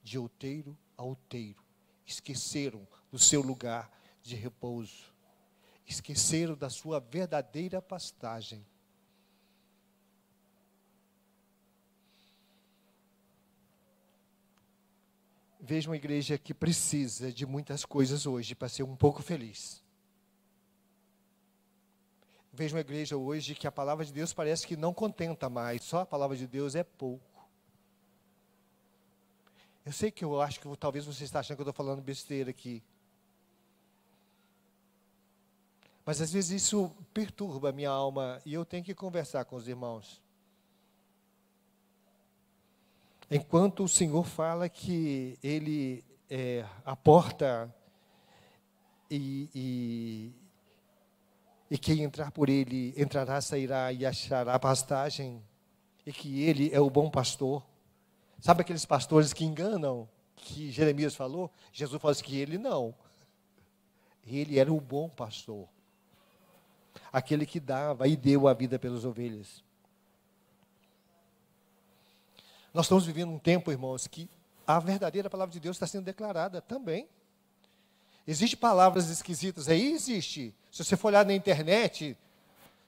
de 0.02 0.18
outeiro 0.18 0.74
a 0.96 1.02
outeiro. 1.02 1.62
Esqueceram 2.06 2.88
do 3.12 3.18
seu 3.18 3.42
lugar 3.42 3.92
de 4.22 4.34
repouso. 4.34 5.12
Esqueceram 5.86 6.56
da 6.56 6.70
sua 6.70 7.00
verdadeira 7.00 7.82
pastagem. 7.82 8.64
Vejo 15.66 15.90
uma 15.90 15.96
igreja 15.96 16.38
que 16.38 16.54
precisa 16.54 17.32
de 17.32 17.44
muitas 17.44 17.84
coisas 17.84 18.24
hoje 18.24 18.54
para 18.54 18.68
ser 18.68 18.84
um 18.84 18.94
pouco 18.94 19.20
feliz. 19.20 19.82
Vejo 22.52 22.76
uma 22.76 22.80
igreja 22.80 23.16
hoje 23.16 23.54
que 23.54 23.66
a 23.66 23.72
palavra 23.72 24.04
de 24.04 24.12
Deus 24.12 24.32
parece 24.32 24.64
que 24.64 24.76
não 24.76 24.94
contenta 24.94 25.50
mais, 25.50 25.82
só 25.82 26.00
a 26.00 26.06
palavra 26.06 26.36
de 26.36 26.46
Deus 26.46 26.76
é 26.76 26.84
pouco. 26.84 27.50
Eu 29.84 29.92
sei 29.92 30.10
que 30.10 30.24
eu 30.24 30.40
acho 30.40 30.60
que 30.60 30.76
talvez 30.76 31.04
você 31.04 31.24
está 31.24 31.40
achando 31.40 31.56
que 31.56 31.62
eu 31.62 31.68
estou 31.68 31.84
falando 31.84 32.00
besteira 32.00 32.50
aqui. 32.50 32.82
Mas 36.04 36.20
às 36.20 36.32
vezes 36.32 36.62
isso 36.62 36.94
perturba 37.12 37.70
a 37.70 37.72
minha 37.72 37.90
alma 37.90 38.40
e 38.46 38.54
eu 38.54 38.64
tenho 38.64 38.84
que 38.84 38.94
conversar 38.94 39.44
com 39.44 39.56
os 39.56 39.66
irmãos. 39.66 40.22
Enquanto 43.30 43.84
o 43.84 43.88
Senhor 43.88 44.24
fala 44.24 44.68
que 44.68 45.38
Ele 45.42 46.04
é 46.30 46.64
a 46.84 46.94
porta 46.94 47.74
e, 49.10 49.48
e, 49.54 50.32
e 51.70 51.78
quem 51.78 52.02
entrar 52.02 52.30
por 52.30 52.48
Ele 52.48 52.94
entrará, 52.96 53.40
sairá 53.40 53.92
e 53.92 54.06
achará 54.06 54.58
pastagem, 54.58 55.42
e 56.04 56.12
que 56.12 56.42
Ele 56.42 56.70
é 56.72 56.80
o 56.80 56.88
bom 56.88 57.10
pastor. 57.10 57.64
Sabe 58.40 58.60
aqueles 58.60 58.84
pastores 58.84 59.32
que 59.32 59.44
enganam, 59.44 60.08
que 60.36 60.70
Jeremias 60.70 61.14
falou? 61.16 61.50
Jesus 61.72 62.00
falou 62.00 62.16
que 62.16 62.38
ele 62.38 62.58
não. 62.58 62.94
Ele 64.26 64.58
era 64.58 64.72
o 64.72 64.80
bom 64.80 65.08
pastor. 65.08 65.66
Aquele 67.12 67.46
que 67.46 67.58
dava 67.58 68.06
e 68.06 68.16
deu 68.16 68.46
a 68.46 68.52
vida 68.52 68.78
pelas 68.78 69.04
ovelhas. 69.04 69.64
Nós 72.76 72.84
estamos 72.84 73.06
vivendo 73.06 73.30
um 73.30 73.38
tempo, 73.38 73.72
irmãos, 73.72 74.06
que 74.06 74.28
a 74.66 74.78
verdadeira 74.78 75.30
palavra 75.30 75.50
de 75.50 75.58
Deus 75.58 75.76
está 75.76 75.86
sendo 75.86 76.04
declarada 76.04 76.60
também. 76.60 77.08
Existem 78.28 78.58
palavras 78.58 79.08
esquisitas 79.08 79.66
aí? 79.66 79.92
Existe. 79.92 80.54
Se 80.70 80.84
você 80.84 80.94
for 80.94 81.08
olhar 81.08 81.24
na 81.24 81.32
internet, 81.32 82.14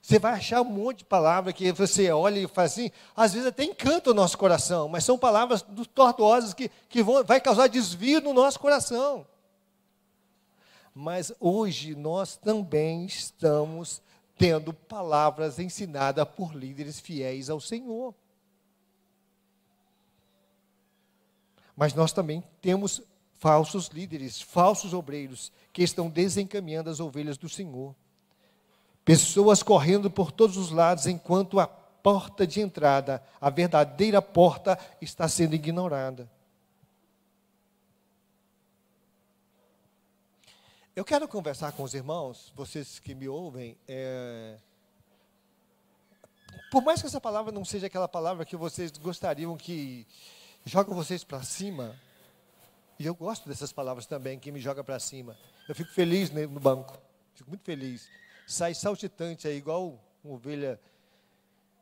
Você 0.01 0.17
vai 0.19 0.33
achar 0.33 0.61
um 0.61 0.65
monte 0.65 0.99
de 0.99 1.05
palavras 1.05 1.53
que 1.53 1.71
você 1.71 2.11
olha 2.11 2.39
e 2.39 2.47
faz 2.47 2.73
assim, 2.73 2.91
às 3.15 3.33
vezes 3.33 3.47
até 3.47 3.63
encanta 3.63 4.11
o 4.11 4.13
nosso 4.13 4.37
coração, 4.37 4.87
mas 4.87 5.03
são 5.03 5.17
palavras 5.17 5.65
tortuosas 5.93 6.53
que, 6.53 6.69
que 6.87 7.03
vão, 7.03 7.23
vai 7.23 7.41
causar 7.41 7.67
desvio 7.67 8.21
no 8.21 8.33
nosso 8.33 8.59
coração. 8.59 9.25
Mas 10.93 11.33
hoje 11.39 11.95
nós 11.95 12.37
também 12.37 13.05
estamos 13.05 14.01
tendo 14.37 14.71
palavras 14.71 15.59
ensinadas 15.59 16.25
por 16.29 16.55
líderes 16.55 16.99
fiéis 16.99 17.49
ao 17.49 17.59
Senhor. 17.59 18.13
Mas 21.79 21.93
nós 21.93 22.11
também 22.11 22.43
temos 22.61 23.01
falsos 23.35 23.87
líderes, 23.87 24.41
falsos 24.41 24.93
obreiros, 24.93 25.49
que 25.71 25.81
estão 25.81 26.09
desencaminhando 26.09 26.89
as 26.89 26.99
ovelhas 26.99 27.37
do 27.37 27.47
Senhor. 27.47 27.95
Pessoas 29.05 29.63
correndo 29.63 30.11
por 30.11 30.29
todos 30.29 30.57
os 30.57 30.71
lados, 30.71 31.07
enquanto 31.07 31.57
a 31.57 31.65
porta 31.65 32.45
de 32.45 32.59
entrada, 32.59 33.23
a 33.39 33.49
verdadeira 33.49 34.21
porta, 34.21 34.77
está 34.99 35.25
sendo 35.29 35.55
ignorada. 35.55 36.29
Eu 40.93 41.05
quero 41.05 41.29
conversar 41.29 41.71
com 41.71 41.83
os 41.83 41.93
irmãos, 41.93 42.51
vocês 42.57 42.99
que 42.99 43.15
me 43.15 43.29
ouvem. 43.29 43.77
É... 43.87 44.57
Por 46.69 46.83
mais 46.83 46.99
que 46.99 47.07
essa 47.07 47.21
palavra 47.21 47.53
não 47.53 47.63
seja 47.63 47.87
aquela 47.87 48.09
palavra 48.09 48.43
que 48.43 48.57
vocês 48.57 48.91
gostariam 48.97 49.55
que 49.55 50.05
joga 50.65 50.93
vocês 50.93 51.23
para 51.23 51.41
cima, 51.43 51.95
e 52.97 53.05
eu 53.05 53.15
gosto 53.15 53.47
dessas 53.47 53.71
palavras 53.71 54.05
também, 54.05 54.37
que 54.37 54.51
me 54.51 54.59
joga 54.59 54.83
para 54.83 54.99
cima. 54.99 55.37
Eu 55.67 55.75
fico 55.75 55.91
feliz 55.91 56.29
no 56.29 56.59
banco, 56.59 56.97
fico 57.33 57.49
muito 57.49 57.63
feliz. 57.63 58.09
Sai 58.45 58.73
saltitante 58.73 59.47
aí, 59.47 59.57
igual 59.57 59.99
uma 60.23 60.33
ovelha 60.33 60.79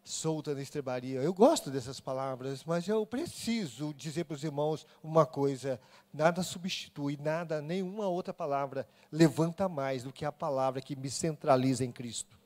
solta 0.08 0.56
na 0.56 0.62
estrebaria. 0.62 1.20
Eu 1.22 1.34
gosto 1.34 1.70
dessas 1.70 2.00
palavras, 2.00 2.64
mas 2.64 2.88
eu 2.88 3.06
preciso 3.06 3.94
dizer 3.94 4.24
para 4.24 4.36
os 4.36 4.44
irmãos 4.44 4.86
uma 5.04 5.26
coisa: 5.26 5.80
nada 6.14 6.42
substitui, 6.44 7.18
nada, 7.18 7.62
nenhuma 7.62 8.08
outra 8.08 8.34
palavra 8.34 8.88
levanta 9.12 9.68
mais 9.68 10.04
do 10.04 10.14
que 10.14 10.26
a 10.26 10.32
palavra 10.32 10.82
que 10.82 10.96
me 10.96 11.10
centraliza 11.10 11.84
em 11.84 11.92
Cristo. 11.92 12.38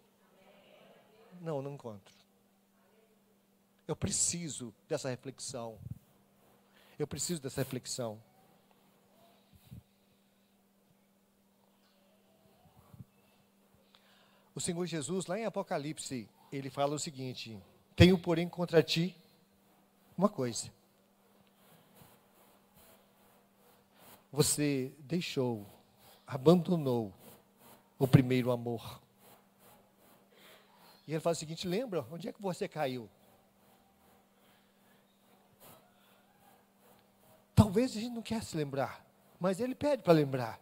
Não, 1.40 1.62
não 1.62 1.74
encontro. 1.74 2.14
Eu 3.88 3.96
preciso 3.96 4.74
dessa 4.88 5.10
reflexão. 5.10 5.78
Eu 7.02 7.08
preciso 7.08 7.42
dessa 7.42 7.62
reflexão. 7.62 8.22
O 14.54 14.60
Senhor 14.60 14.86
Jesus, 14.86 15.26
lá 15.26 15.40
em 15.40 15.46
Apocalipse, 15.46 16.30
ele 16.52 16.70
fala 16.70 16.94
o 16.94 17.00
seguinte: 17.00 17.60
Tenho, 17.96 18.20
porém, 18.20 18.48
contra 18.48 18.84
ti 18.84 19.16
uma 20.16 20.30
coisa. 20.30 20.72
Você 24.32 24.94
deixou, 25.00 25.66
abandonou 26.28 27.12
o 27.98 28.08
primeiro 28.08 28.52
amor. 28.52 29.02
E 31.08 31.14
ele 31.14 31.20
fala 31.20 31.34
o 31.34 31.40
seguinte: 31.40 31.68
lembra, 31.68 32.06
onde 32.12 32.30
é 32.30 32.32
que 32.32 32.40
você 32.44 32.68
caiu? 32.68 33.10
Talvez 37.72 37.96
a 37.96 38.02
gente 38.02 38.14
não 38.14 38.22
quer 38.22 38.44
se 38.44 38.58
lembrar, 38.58 39.02
mas 39.40 39.62
ele 39.62 39.74
pede 39.74 40.04
para 40.04 40.12
lembrar. 40.12 40.60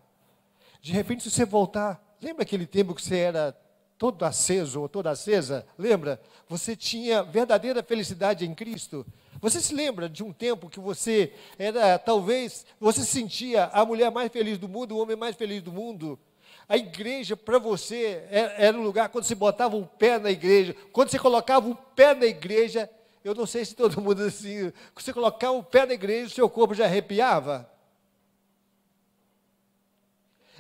De 0.80 0.92
repente, 0.92 1.24
se 1.24 1.32
você 1.32 1.44
voltar, 1.44 2.00
lembra 2.22 2.44
aquele 2.44 2.68
tempo 2.68 2.94
que 2.94 3.02
você 3.02 3.18
era 3.18 3.58
todo 3.98 4.24
aceso 4.24 4.80
ou 4.80 4.88
toda 4.88 5.10
acesa, 5.10 5.66
lembra? 5.76 6.22
Você 6.48 6.76
tinha 6.76 7.24
verdadeira 7.24 7.82
felicidade 7.82 8.46
em 8.46 8.54
Cristo. 8.54 9.04
Você 9.42 9.60
se 9.60 9.74
lembra 9.74 10.08
de 10.08 10.24
um 10.24 10.32
tempo 10.32 10.70
que 10.70 10.80
você 10.80 11.34
era, 11.58 11.98
talvez, 11.98 12.64
você 12.80 13.02
se 13.02 13.08
sentia 13.08 13.72
a 13.74 13.84
mulher 13.84 14.12
mais 14.12 14.32
feliz 14.32 14.60
do 14.60 14.70
mundo, 14.70 14.96
o 14.96 15.00
homem 15.00 15.16
mais 15.16 15.36
feliz 15.36 15.64
do 15.64 15.72
mundo? 15.72 16.20
A 16.68 16.78
igreja 16.78 17.36
para 17.36 17.58
você 17.58 18.24
era 18.30 18.78
um 18.78 18.84
lugar 18.84 19.10
quando 19.10 19.24
você 19.24 19.34
botava 19.34 19.76
o 19.76 19.88
pé 19.88 20.20
na 20.20 20.30
igreja, 20.30 20.76
quando 20.94 21.10
você 21.10 21.18
colocava 21.18 21.68
o 21.68 21.76
pé 21.76 22.14
na 22.14 22.28
igreja, 22.28 22.88
eu 23.30 23.36
não 23.36 23.46
sei 23.46 23.64
se 23.64 23.76
todo 23.76 24.00
mundo 24.02 24.24
assim, 24.24 24.74
você 24.96 25.14
colocava 25.14 25.54
o 25.54 25.64
pé 25.64 25.86
na 25.86 25.94
igreja, 25.94 26.28
o 26.28 26.36
seu 26.36 26.50
corpo 26.50 26.74
já 26.74 26.86
arrepiava. 26.86 27.70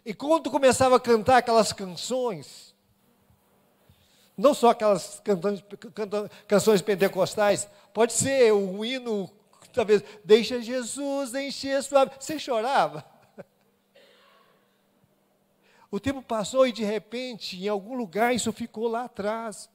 E 0.05 0.13
quando 0.13 0.49
começava 0.49 0.95
a 0.95 0.99
cantar 0.99 1.37
aquelas 1.37 1.73
canções, 1.73 2.73
não 4.37 4.53
só 4.53 4.69
aquelas 4.69 5.19
cantando, 5.23 5.61
cantando, 5.93 6.31
canções 6.47 6.81
pentecostais, 6.81 7.67
pode 7.93 8.13
ser 8.13 8.53
um 8.53 8.85
hino, 8.85 9.29
talvez, 9.73 10.01
deixa 10.23 10.61
Jesus 10.61 11.33
encher 11.33 11.83
sua. 11.83 12.05
Você 12.05 12.39
chorava. 12.39 13.03
O 15.91 15.99
tempo 15.99 16.21
passou 16.21 16.67
e 16.67 16.71
de 16.71 16.83
repente, 16.83 17.57
em 17.57 17.67
algum 17.67 17.95
lugar, 17.95 18.31
isso 18.35 18.53
ficou 18.53 18.87
lá 18.87 19.05
atrás. 19.05 19.67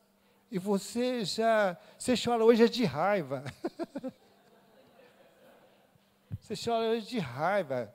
E 0.54 0.58
você 0.60 1.24
já, 1.24 1.76
você 1.98 2.14
chora 2.16 2.44
hoje 2.44 2.62
é 2.62 2.68
de 2.68 2.84
raiva. 2.84 3.42
Você 6.40 6.54
chora 6.54 6.90
hoje 6.90 7.06
de 7.06 7.18
raiva. 7.18 7.92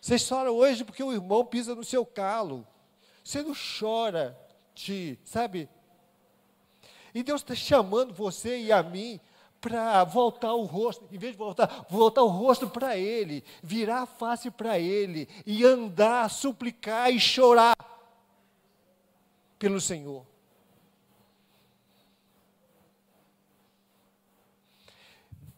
Você 0.00 0.16
chora 0.16 0.52
hoje 0.52 0.84
porque 0.84 1.02
o 1.02 1.12
irmão 1.12 1.44
pisa 1.44 1.74
no 1.74 1.82
seu 1.82 2.06
calo. 2.06 2.64
Você 3.24 3.42
não 3.42 3.54
chora 3.54 4.38
de, 4.72 5.18
sabe, 5.24 5.68
e 7.12 7.24
Deus 7.24 7.40
está 7.40 7.56
chamando 7.56 8.14
você 8.14 8.58
e 8.60 8.70
a 8.70 8.84
mim 8.84 9.18
para 9.60 10.04
voltar 10.04 10.52
o 10.52 10.62
rosto, 10.64 11.08
em 11.10 11.18
vez 11.18 11.32
de 11.32 11.38
voltar, 11.38 11.86
voltar 11.88 12.22
o 12.22 12.28
rosto 12.28 12.68
para 12.68 12.96
Ele, 12.96 13.42
virar 13.62 14.02
a 14.02 14.06
face 14.06 14.48
para 14.48 14.78
Ele 14.78 15.26
e 15.44 15.64
andar, 15.64 16.30
suplicar 16.30 17.10
e 17.10 17.18
chorar 17.18 17.74
pelo 19.58 19.80
Senhor. 19.80 20.29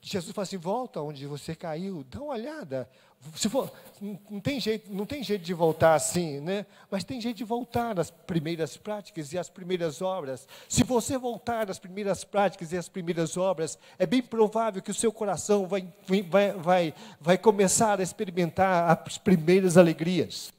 Jesus 0.05 0.35
fala 0.35 0.43
assim: 0.43 0.57
volta 0.57 1.01
onde 1.01 1.25
você 1.27 1.55
caiu, 1.55 2.05
dá 2.11 2.21
uma 2.21 2.35
olhada. 2.35 2.91
Se 3.37 3.49
for, 3.49 3.73
não, 4.01 4.41
tem 4.41 4.59
jeito, 4.59 4.93
não 4.93 5.07
tem 5.07 5.23
jeito 5.23 5.45
de 5.45 5.55
voltar 5.55 5.95
assim, 5.95 6.41
né? 6.41 6.67
Mas 6.91 7.05
tem 7.05 7.21
jeito 7.21 7.37
de 7.37 7.45
voltar 7.45 8.01
às 8.01 8.11
primeiras 8.11 8.77
práticas 8.77 9.33
e 9.33 9.39
às 9.39 9.49
primeiras 9.49 10.03
obras. 10.03 10.49
Se 10.69 10.83
você 10.83 11.17
voltar 11.17 11.71
às 11.71 11.79
primeiras 11.79 12.25
práticas 12.25 12.73
e 12.73 12.77
às 12.77 12.89
primeiras 12.89 13.37
obras, 13.37 13.79
é 13.97 14.05
bem 14.05 14.21
provável 14.21 14.83
que 14.83 14.91
o 14.91 14.95
seu 14.95 15.13
coração 15.13 15.69
vai, 15.69 15.87
vai, 16.29 16.53
vai, 16.53 16.95
vai 17.21 17.39
começar 17.39 18.01
a 18.01 18.03
experimentar 18.03 19.01
as 19.07 19.19
primeiras 19.19 19.77
alegrias. 19.77 20.53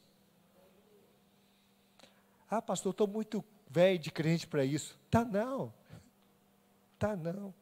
Ah, 2.50 2.62
pastor, 2.62 2.92
estou 2.92 3.08
muito 3.08 3.44
velho 3.70 4.00
de 4.00 4.10
crente 4.10 4.48
para 4.48 4.64
isso. 4.64 4.98
Tá 5.12 5.26
não. 5.26 5.74
Tá 6.98 7.14
não. 7.14 7.54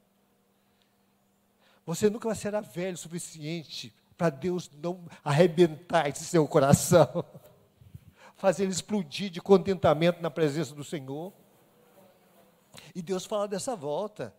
Você 1.85 2.09
nunca 2.09 2.33
será 2.35 2.61
velho 2.61 2.95
o 2.95 2.97
suficiente 2.97 3.93
para 4.17 4.29
Deus 4.29 4.69
não 4.81 5.03
arrebentar 5.23 6.07
esse 6.07 6.23
seu 6.23 6.47
coração, 6.47 7.25
fazer 8.37 8.63
ele 8.63 8.71
explodir 8.71 9.31
de 9.31 9.41
contentamento 9.41 10.21
na 10.21 10.29
presença 10.29 10.75
do 10.75 10.83
Senhor. 10.83 11.33
E 12.93 13.01
Deus 13.01 13.25
fala 13.25 13.47
dessa 13.47 13.75
volta. 13.75 14.33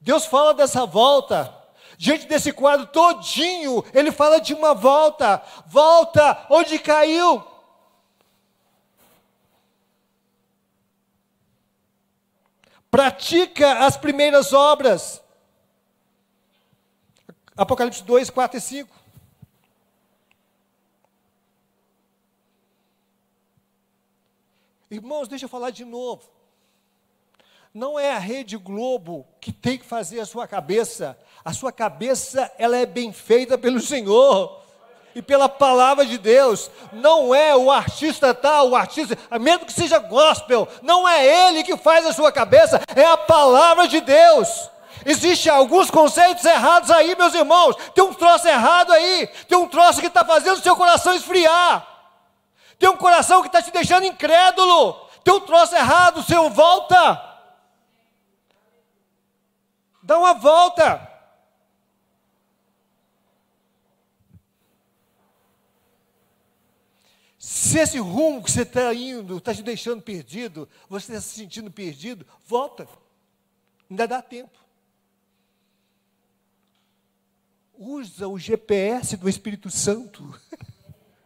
Deus 0.00 0.26
fala 0.26 0.52
dessa 0.52 0.84
volta. 0.84 1.62
Diante 1.96 2.26
desse 2.26 2.52
quadro 2.52 2.86
todinho, 2.88 3.84
ele 3.94 4.10
fala 4.10 4.40
de 4.40 4.52
uma 4.52 4.74
volta. 4.74 5.40
Volta 5.66 6.46
onde 6.50 6.78
caiu. 6.78 7.42
Pratica 12.90 13.86
as 13.86 13.96
primeiras 13.96 14.52
obras. 14.52 15.23
Apocalipse 17.56 18.02
2, 18.02 18.30
4 18.30 18.58
e 18.58 18.60
5. 18.60 19.04
Irmãos, 24.90 25.28
deixa 25.28 25.44
eu 25.44 25.48
falar 25.48 25.70
de 25.70 25.84
novo. 25.84 26.22
Não 27.72 27.98
é 27.98 28.12
a 28.12 28.18
Rede 28.18 28.56
Globo 28.56 29.26
que 29.40 29.52
tem 29.52 29.78
que 29.78 29.84
fazer 29.84 30.20
a 30.20 30.26
sua 30.26 30.46
cabeça. 30.46 31.18
A 31.44 31.52
sua 31.52 31.72
cabeça, 31.72 32.50
ela 32.58 32.76
é 32.76 32.86
bem 32.86 33.12
feita 33.12 33.58
pelo 33.58 33.80
Senhor 33.80 34.62
e 35.14 35.22
pela 35.22 35.48
palavra 35.48 36.04
de 36.04 36.18
Deus. 36.18 36.70
Não 36.92 37.34
é 37.34 37.56
o 37.56 37.70
artista 37.70 38.34
tal, 38.34 38.70
o 38.70 38.76
artista, 38.76 39.16
mesmo 39.40 39.66
que 39.66 39.72
seja 39.72 39.98
gospel, 39.98 40.68
não 40.82 41.08
é 41.08 41.48
ele 41.48 41.62
que 41.62 41.76
faz 41.76 42.04
a 42.06 42.12
sua 42.12 42.32
cabeça, 42.32 42.80
é 42.94 43.04
a 43.04 43.16
palavra 43.16 43.86
de 43.86 44.00
Deus. 44.00 44.70
Existem 45.04 45.52
alguns 45.52 45.90
conceitos 45.90 46.44
errados 46.44 46.90
aí, 46.90 47.16
meus 47.16 47.34
irmãos. 47.34 47.76
Tem 47.94 48.02
um 48.04 48.14
troço 48.14 48.48
errado 48.48 48.92
aí. 48.92 49.26
Tem 49.48 49.56
um 49.56 49.68
troço 49.68 50.00
que 50.00 50.06
está 50.06 50.24
fazendo 50.24 50.58
o 50.58 50.62
seu 50.62 50.76
coração 50.76 51.14
esfriar. 51.14 51.86
Tem 52.78 52.88
um 52.88 52.96
coração 52.96 53.40
que 53.40 53.48
está 53.48 53.62
te 53.62 53.70
deixando 53.70 54.06
incrédulo. 54.06 54.94
teu 55.22 55.40
troço 55.40 55.74
errado, 55.74 56.22
Senhor, 56.22 56.48
volta. 56.50 57.32
Dá 60.02 60.18
uma 60.18 60.34
volta. 60.34 61.10
Se 67.38 67.78
esse 67.78 67.98
rumo 67.98 68.42
que 68.42 68.50
você 68.50 68.62
está 68.62 68.92
indo 68.94 69.36
está 69.36 69.54
te 69.54 69.62
deixando 69.62 70.00
perdido, 70.00 70.68
você 70.88 71.12
está 71.12 71.20
se 71.20 71.34
sentindo 71.34 71.70
perdido, 71.70 72.26
volta. 72.44 72.88
Ainda 73.90 74.08
dá 74.08 74.22
tempo. 74.22 74.63
Usa 77.86 78.26
o 78.26 78.38
GPS 78.38 79.14
do 79.14 79.28
Espírito 79.28 79.70
Santo, 79.70 80.40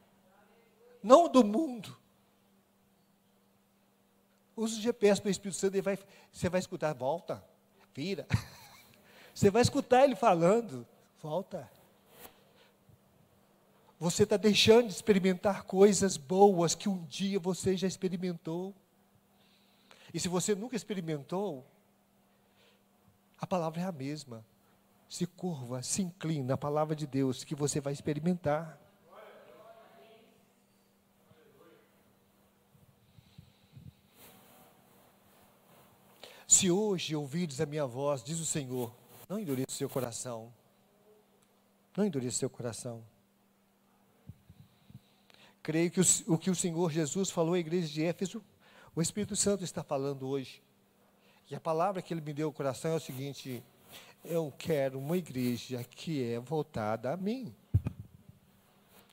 não 1.00 1.30
do 1.30 1.44
mundo. 1.44 1.96
Usa 4.56 4.76
o 4.76 4.80
GPS 4.80 5.22
do 5.22 5.30
Espírito 5.30 5.56
Santo 5.56 5.76
e 5.76 5.80
vai, 5.80 5.96
você 6.32 6.48
vai 6.48 6.58
escutar, 6.58 6.92
volta, 6.94 7.44
vira. 7.94 8.26
Você 9.32 9.52
vai 9.52 9.62
escutar 9.62 10.02
ele 10.02 10.16
falando, 10.16 10.84
volta. 11.22 11.70
Você 14.00 14.24
está 14.24 14.36
deixando 14.36 14.88
de 14.88 14.94
experimentar 14.94 15.62
coisas 15.62 16.16
boas 16.16 16.74
que 16.74 16.88
um 16.88 17.04
dia 17.04 17.38
você 17.38 17.76
já 17.76 17.86
experimentou. 17.86 18.74
E 20.12 20.18
se 20.18 20.26
você 20.26 20.56
nunca 20.56 20.74
experimentou, 20.74 21.64
a 23.38 23.46
palavra 23.46 23.82
é 23.82 23.84
a 23.84 23.92
mesma. 23.92 24.44
Se 25.08 25.26
curva, 25.26 25.82
se 25.82 26.02
inclina 26.02 26.54
a 26.54 26.58
palavra 26.58 26.94
de 26.94 27.06
Deus 27.06 27.42
que 27.42 27.54
você 27.54 27.80
vai 27.80 27.92
experimentar. 27.92 28.78
Se 36.46 36.70
hoje 36.70 37.14
ouvires 37.14 37.60
a 37.60 37.66
minha 37.66 37.86
voz, 37.86 38.22
diz 38.22 38.40
o 38.40 38.46
Senhor, 38.46 38.94
não 39.28 39.38
endureça 39.38 39.68
o 39.68 39.72
seu 39.72 39.88
coração. 39.88 40.52
Não 41.96 42.04
endureça 42.04 42.36
o 42.36 42.38
seu 42.38 42.50
coração. 42.50 43.04
Creio 45.62 45.90
que 45.90 46.00
o, 46.00 46.04
o 46.26 46.38
que 46.38 46.50
o 46.50 46.54
Senhor 46.54 46.90
Jesus 46.90 47.28
falou 47.28 47.54
à 47.54 47.58
igreja 47.58 47.88
de 47.88 48.02
Éfeso, 48.02 48.42
o 48.94 49.02
Espírito 49.02 49.36
Santo 49.36 49.62
está 49.62 49.82
falando 49.82 50.26
hoje. 50.26 50.62
E 51.50 51.54
a 51.54 51.60
palavra 51.60 52.00
que 52.00 52.12
ele 52.12 52.20
me 52.20 52.32
deu 52.32 52.48
ao 52.48 52.52
coração 52.52 52.92
é 52.92 52.96
o 52.96 53.00
seguinte: 53.00 53.62
eu 54.24 54.52
quero 54.56 54.98
uma 54.98 55.16
igreja 55.16 55.82
que 55.84 56.22
é 56.22 56.38
voltada 56.38 57.12
a 57.12 57.16
mim. 57.16 57.54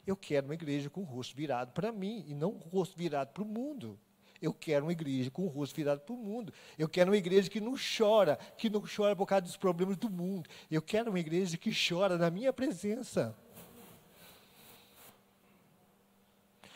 Eu 0.06 0.16
quero 0.16 0.48
uma 0.48 0.54
igreja 0.54 0.90
com 0.90 1.02
o 1.02 1.04
rosto 1.04 1.36
virado 1.36 1.72
para 1.72 1.92
mim 1.92 2.24
e 2.28 2.34
não 2.34 2.50
o 2.52 2.58
rosto 2.58 2.98
virado 2.98 3.30
para 3.30 3.44
o 3.44 3.46
mundo. 3.46 4.00
Eu 4.42 4.54
quero 4.54 4.86
uma 4.86 4.92
igreja 4.92 5.32
com 5.32 5.44
o 5.46 5.48
rosto 5.48 5.76
virado 5.76 6.02
para 6.02 6.14
o 6.14 6.18
mundo. 6.18 6.54
Eu 6.78 6.88
quero 6.88 7.10
uma 7.10 7.18
igreja 7.18 7.50
que 7.50 7.60
não 7.60 7.76
chora, 7.76 8.38
que 8.58 8.70
não 8.70 8.82
chora 8.82 9.16
por 9.16 9.26
causa 9.26 9.44
dos 9.44 9.58
problemas 9.58 9.98
do 9.98 10.10
mundo. 10.10 10.50
Eu 10.70 10.82
quero 10.82 11.10
uma 11.10 11.20
igreja 11.20 11.58
que 11.58 11.72
chora 11.72 12.18
na 12.18 12.30
minha 12.30 12.54
presença. 12.54 13.36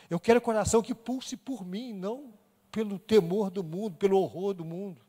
Eu 0.08 0.18
quero 0.18 0.40
um 0.40 0.42
coração 0.42 0.82
que 0.82 0.94
pulse 0.94 1.36
por 1.36 1.64
mim, 1.64 1.92
não 1.92 2.32
pelo 2.72 2.98
temor 2.98 3.50
do 3.50 3.62
mundo, 3.62 3.96
pelo 3.96 4.18
horror 4.18 4.54
do 4.54 4.64
mundo. 4.64 5.00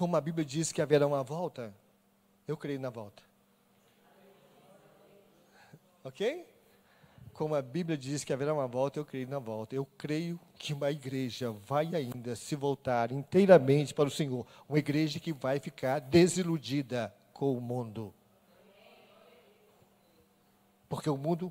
Como 0.00 0.16
a 0.16 0.20
Bíblia 0.22 0.46
diz 0.46 0.72
que 0.72 0.80
haverá 0.80 1.06
uma 1.06 1.22
volta, 1.22 1.74
eu 2.48 2.56
creio 2.56 2.80
na 2.80 2.88
volta. 2.88 3.22
Ok? 6.02 6.46
como 7.34 7.54
a 7.54 7.62
Bíblia 7.62 7.96
diz 7.96 8.22
que 8.22 8.34
haverá 8.34 8.52
uma 8.52 8.66
volta, 8.66 8.98
eu 8.98 9.04
creio 9.04 9.26
na 9.26 9.38
volta. 9.38 9.74
Eu 9.74 9.86
creio 9.96 10.38
que 10.58 10.74
uma 10.74 10.90
igreja 10.90 11.50
vai 11.50 11.94
ainda 11.94 12.36
se 12.36 12.54
voltar 12.54 13.12
inteiramente 13.12 13.94
para 13.94 14.08
o 14.08 14.10
Senhor. 14.10 14.46
Uma 14.68 14.78
igreja 14.78 15.18
que 15.18 15.32
vai 15.32 15.58
ficar 15.58 16.00
desiludida 16.00 17.14
com 17.32 17.56
o 17.56 17.60
mundo. 17.60 18.12
Porque 20.86 21.08
o 21.08 21.16
mundo, 21.16 21.50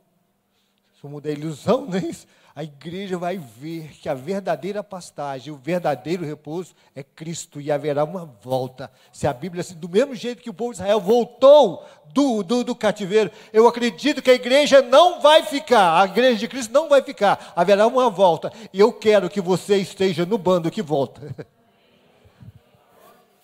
o 1.04 1.10
mundo 1.10 1.28
é 1.28 1.32
ilusão, 1.32 1.86
não 1.86 1.98
é 1.98 2.06
isso? 2.06 2.28
a 2.60 2.64
igreja 2.64 3.18
vai 3.18 3.38
ver 3.38 3.92
que 4.02 4.10
a 4.10 4.14
verdadeira 4.14 4.84
pastagem, 4.84 5.54
o 5.54 5.56
verdadeiro 5.56 6.26
repouso 6.26 6.76
é 6.94 7.02
Cristo 7.02 7.62
e 7.62 7.72
haverá 7.72 8.04
uma 8.04 8.26
volta. 8.26 8.92
Se 9.14 9.26
a 9.26 9.32
Bíblia, 9.32 9.64
do 9.78 9.88
mesmo 9.88 10.14
jeito 10.14 10.42
que 10.42 10.50
o 10.50 10.54
povo 10.54 10.72
de 10.72 10.80
Israel 10.80 11.00
voltou 11.00 11.86
do, 12.08 12.44
do, 12.44 12.66
do 12.66 12.76
cativeiro, 12.76 13.32
eu 13.54 13.66
acredito 13.66 14.22
que 14.22 14.30
a 14.30 14.34
igreja 14.34 14.82
não 14.82 15.22
vai 15.22 15.44
ficar, 15.44 16.02
a 16.02 16.06
igreja 16.06 16.38
de 16.38 16.50
Cristo 16.50 16.74
não 16.74 16.90
vai 16.90 17.02
ficar, 17.02 17.54
haverá 17.56 17.88
uma 17.88 18.10
volta. 18.10 18.52
E 18.74 18.80
eu 18.82 18.92
quero 18.92 19.30
que 19.30 19.40
você 19.40 19.78
esteja 19.78 20.26
no 20.26 20.38
bando 20.38 20.70
que 20.70 20.82
volta. 20.82 21.34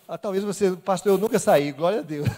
Ah, 0.08 0.16
talvez 0.16 0.44
você, 0.44 0.70
pastor, 0.70 1.14
eu 1.14 1.18
nunca 1.18 1.36
saí, 1.36 1.72
glória 1.72 1.98
a 1.98 2.02
Deus. 2.02 2.28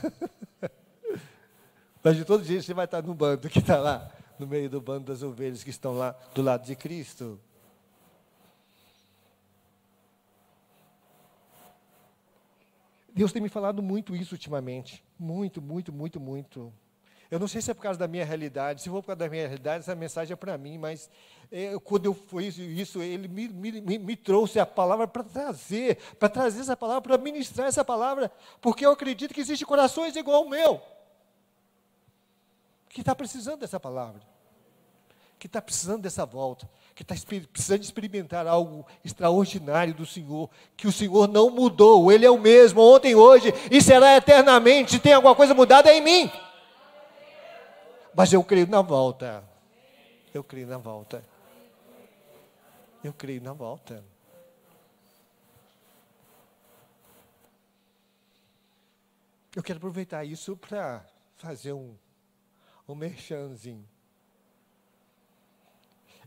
Mas 2.03 2.17
de 2.17 2.25
todo 2.25 2.43
jeito 2.43 2.63
você 2.63 2.73
vai 2.73 2.87
estar 2.87 3.03
no 3.03 3.13
bando 3.13 3.47
que 3.47 3.59
está 3.59 3.77
lá 3.77 4.11
no 4.39 4.47
meio 4.47 4.71
do 4.71 4.81
bando 4.81 5.07
das 5.07 5.23
ovelhas 5.23 5.65
que 5.65 5.71
estão 5.71 5.97
lá 5.97 6.15
do 6.35 6.43
lado 6.43 6.65
de 6.65 6.77
Cristo. 6.77 7.39
Deus 13.13 13.33
tem 13.33 13.43
me 13.43 13.49
falado 13.49 13.83
muito 13.83 14.15
isso 14.15 14.37
ultimamente. 14.37 15.05
Muito, 15.19 15.61
muito, 15.61 15.93
muito, 15.93 16.21
muito. 16.21 16.73
Eu 17.31 17.39
não 17.39 17.49
sei 17.49 17.61
se 17.61 17.71
é 17.71 17.75
por 17.75 17.83
causa 17.83 17.99
da 17.99 18.07
minha 18.07 18.25
realidade. 18.25 18.81
Se 18.81 18.89
for 18.89 19.03
por 19.03 19.09
causa 19.09 19.19
da 19.19 19.29
minha 19.29 19.47
realidade, 19.47 19.81
essa 19.81 19.95
mensagem 19.95 20.33
é 20.33 20.37
para 20.37 20.57
mim, 20.57 20.79
mas 20.79 21.11
é, 21.51 21.77
quando 21.81 22.07
eu 22.07 22.15
fiz 22.15 22.57
isso, 22.57 23.03
ele 23.03 23.27
me, 23.27 23.49
me, 23.49 23.99
me 23.99 24.17
trouxe 24.17 24.61
a 24.61 24.65
palavra 24.65 25.09
para 25.09 25.25
trazer, 25.25 25.99
para 26.19 26.29
trazer 26.29 26.61
essa 26.61 26.77
palavra, 26.77 27.03
para 27.03 27.19
ministrar 27.19 27.67
essa 27.67 27.85
palavra, 27.85 28.31
porque 28.61 28.87
eu 28.87 28.93
acredito 28.93 29.35
que 29.35 29.41
existem 29.41 29.67
corações 29.67 30.15
igual 30.15 30.45
ao 30.45 30.49
meu 30.49 30.81
que 32.89 33.01
está 33.01 33.15
precisando 33.15 33.61
dessa 33.61 33.79
palavra, 33.79 34.21
que 35.39 35.47
está 35.47 35.63
precisando 35.63 36.03
dessa 36.03 36.27
volta, 36.27 36.69
que 36.95 37.03
está 37.03 37.15
precisando 37.53 37.83
experimentar 37.83 38.47
algo 38.47 38.85
extraordinário 39.05 39.95
do 39.95 40.05
Senhor, 40.05 40.51
que 40.77 40.89
o 40.89 40.93
Senhor 40.93 41.29
não 41.29 41.51
mudou, 41.51 42.11
Ele 42.11 42.27
é 42.27 42.31
o 42.31 42.39
mesmo 42.39 42.81
ontem, 42.81 43.15
hoje 43.15 43.53
e 43.71 43.81
será 43.81 44.17
eternamente. 44.17 44.99
Tem 44.99 45.13
alguma 45.13 45.35
coisa 45.35 45.55
mudada, 45.55 45.93
em 45.93 46.01
mim. 46.01 46.31
Mas 48.15 48.33
eu 48.33 48.43
creio 48.43 48.67
na 48.67 48.83
volta. 48.83 49.45
Eu 50.35 50.43
creio 50.43 50.67
na 50.67 50.79
volta. 50.79 51.23
Eu 53.05 53.13
creio 53.13 53.41
na 53.41 53.53
volta. 53.53 54.05
Eu 59.55 59.63
quero 59.63 59.79
aproveitar 59.79 60.25
isso 60.25 60.57
para 60.57 61.05
fazer 61.37 61.73
um 61.73 61.97
um 62.89 62.95
merchanzinho. 62.95 63.87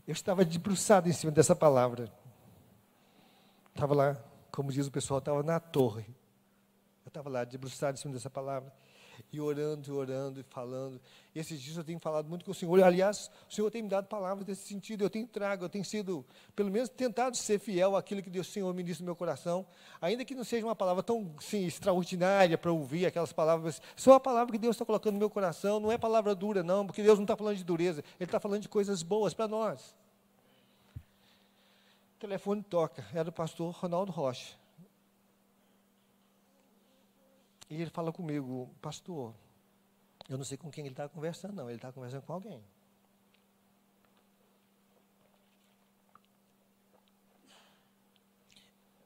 Eu 0.06 0.12
estava 0.12 0.44
debruçado 0.44 1.08
em 1.08 1.12
cima 1.12 1.32
dessa 1.32 1.54
palavra. 1.54 2.12
Estava 3.74 3.94
lá, 3.94 4.24
como 4.50 4.72
diz 4.72 4.86
o 4.86 4.90
pessoal, 4.90 5.18
estava 5.18 5.42
na 5.42 5.58
torre. 5.58 6.06
Eu 7.04 7.08
estava 7.08 7.28
lá 7.28 7.44
debruçado 7.44 7.98
em 7.98 8.00
cima 8.00 8.14
dessa 8.14 8.30
palavra 8.30 8.72
e 9.32 9.40
orando, 9.40 9.88
e 9.88 9.92
orando, 9.92 10.40
e 10.40 10.42
falando. 10.44 11.00
E 11.34 11.38
esses 11.38 11.60
dias 11.60 11.78
eu 11.78 11.84
tenho 11.84 11.98
falado 11.98 12.28
muito 12.28 12.44
com 12.44 12.50
o 12.50 12.54
Senhor. 12.54 12.82
Aliás, 12.82 13.30
o 13.48 13.54
Senhor 13.54 13.70
tem 13.70 13.82
me 13.82 13.88
dado 13.88 14.06
palavras 14.06 14.46
nesse 14.46 14.68
sentido. 14.68 15.02
Eu 15.02 15.08
tenho 15.08 15.26
trago, 15.26 15.64
eu 15.64 15.68
tenho 15.68 15.84
sido, 15.84 16.26
pelo 16.54 16.70
menos, 16.70 16.90
tentado 16.90 17.36
ser 17.36 17.58
fiel 17.58 17.96
àquilo 17.96 18.22
que 18.22 18.28
Deus, 18.28 18.48
Senhor 18.48 18.72
me 18.74 18.82
disse 18.82 19.00
no 19.00 19.06
meu 19.06 19.16
coração. 19.16 19.66
Ainda 20.00 20.26
que 20.26 20.34
não 20.34 20.44
seja 20.44 20.66
uma 20.66 20.76
palavra 20.76 21.02
tão 21.02 21.34
sim, 21.40 21.64
extraordinária 21.64 22.58
para 22.58 22.70
ouvir 22.70 23.06
aquelas 23.06 23.32
palavras. 23.32 23.80
Só 23.96 24.14
a 24.14 24.20
palavra 24.20 24.52
que 24.52 24.58
Deus 24.58 24.76
está 24.76 24.84
colocando 24.84 25.14
no 25.14 25.20
meu 25.20 25.30
coração. 25.30 25.80
Não 25.80 25.90
é 25.90 25.96
palavra 25.96 26.34
dura, 26.34 26.62
não, 26.62 26.86
porque 26.86 27.02
Deus 27.02 27.18
não 27.18 27.24
está 27.24 27.36
falando 27.36 27.56
de 27.56 27.64
dureza. 27.64 28.04
Ele 28.20 28.28
está 28.28 28.38
falando 28.38 28.60
de 28.60 28.68
coisas 28.68 29.02
boas 29.02 29.32
para 29.32 29.48
nós. 29.48 29.96
O 32.16 32.20
telefone 32.20 32.62
toca. 32.62 33.06
Era 33.14 33.30
o 33.30 33.32
pastor 33.32 33.72
Ronaldo 33.72 34.12
Rocha. 34.12 34.54
E 37.70 37.80
ele 37.80 37.90
fala 37.90 38.12
comigo, 38.12 38.68
pastor, 38.82 39.32
eu 40.32 40.38
não 40.38 40.44
sei 40.44 40.56
com 40.56 40.70
quem 40.70 40.84
ele 40.86 40.94
está 40.94 41.08
conversando, 41.08 41.54
não. 41.54 41.68
Ele 41.68 41.76
está 41.76 41.92
conversando 41.92 42.22
com 42.22 42.32
alguém. 42.32 42.62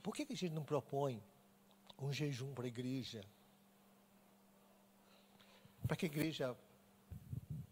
Por 0.02 0.14
que, 0.14 0.24
que 0.24 0.34
a 0.34 0.36
gente 0.36 0.54
não 0.54 0.62
propõe 0.62 1.20
um 1.98 2.12
jejum 2.12 2.54
para 2.54 2.64
a 2.64 2.68
igreja? 2.68 3.24
Para 5.84 5.96
que 5.96 6.06
a 6.06 6.08
igreja 6.08 6.56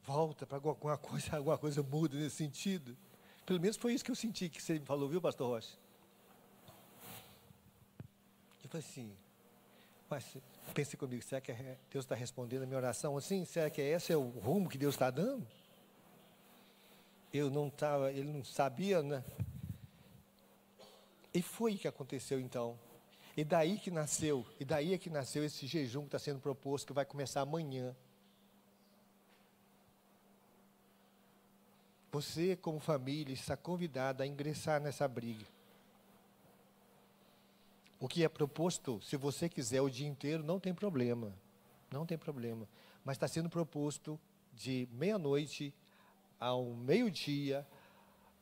volta, 0.02 0.44
para 0.44 0.58
alguma 0.58 0.98
coisa, 0.98 1.36
alguma 1.38 1.56
coisa 1.56 1.80
muda 1.80 2.18
nesse 2.18 2.36
sentido? 2.36 2.96
Pelo 3.46 3.60
menos 3.60 3.76
foi 3.76 3.94
isso 3.94 4.04
que 4.04 4.10
eu 4.10 4.16
senti 4.16 4.48
que 4.48 4.60
você 4.60 4.80
me 4.80 4.84
falou, 4.84 5.08
viu, 5.08 5.20
pastor 5.20 5.48
Rocha? 5.48 5.76
Eu 8.64 8.68
falei 8.68 8.84
assim, 8.84 9.16
Mas 10.10 10.36
pense 10.72 10.96
comigo, 10.96 11.22
será 11.22 11.40
que 11.40 11.52
é, 11.52 11.78
Deus 11.90 12.04
está 12.04 12.14
respondendo 12.14 12.62
a 12.62 12.66
minha 12.66 12.78
oração 12.78 13.16
assim? 13.16 13.44
Será 13.44 13.68
que 13.68 13.80
esse 13.80 14.12
é 14.12 14.16
o 14.16 14.28
rumo 14.28 14.68
que 14.68 14.78
Deus 14.78 14.94
está 14.94 15.10
dando? 15.10 15.46
Eu 17.32 17.50
não 17.50 17.68
estava, 17.68 18.12
ele 18.12 18.32
não 18.32 18.44
sabia, 18.44 19.02
né? 19.02 19.24
E 21.32 21.42
foi 21.42 21.76
que 21.76 21.88
aconteceu 21.88 22.40
então. 22.40 22.78
E 23.36 23.42
daí 23.42 23.78
que 23.78 23.90
nasceu, 23.90 24.46
e 24.60 24.64
daí 24.64 24.94
é 24.94 24.98
que 24.98 25.10
nasceu 25.10 25.44
esse 25.44 25.66
jejum 25.66 26.02
que 26.02 26.06
está 26.06 26.18
sendo 26.18 26.38
proposto, 26.38 26.86
que 26.86 26.92
vai 26.92 27.04
começar 27.04 27.40
amanhã. 27.40 27.94
Você, 32.12 32.54
como 32.54 32.78
família, 32.78 33.34
está 33.34 33.56
convidado 33.56 34.22
a 34.22 34.26
ingressar 34.26 34.80
nessa 34.80 35.08
briga. 35.08 35.44
O 37.98 38.08
que 38.08 38.24
é 38.24 38.28
proposto, 38.28 39.00
se 39.02 39.16
você 39.16 39.48
quiser 39.48 39.80
o 39.80 39.88
dia 39.88 40.06
inteiro, 40.06 40.42
não 40.42 40.60
tem 40.60 40.74
problema. 40.74 41.34
Não 41.90 42.04
tem 42.04 42.18
problema. 42.18 42.68
Mas 43.04 43.16
está 43.16 43.28
sendo 43.28 43.48
proposto 43.48 44.18
de 44.52 44.88
meia-noite 44.92 45.74
ao 46.38 46.64
meio-dia, 46.74 47.66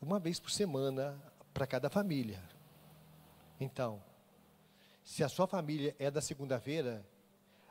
uma 0.00 0.18
vez 0.18 0.40
por 0.40 0.50
semana, 0.50 1.20
para 1.52 1.66
cada 1.66 1.88
família. 1.88 2.42
Então, 3.60 4.02
se 5.04 5.22
a 5.22 5.28
sua 5.28 5.46
família 5.46 5.94
é 5.98 6.10
da 6.10 6.20
segunda-feira, 6.20 7.04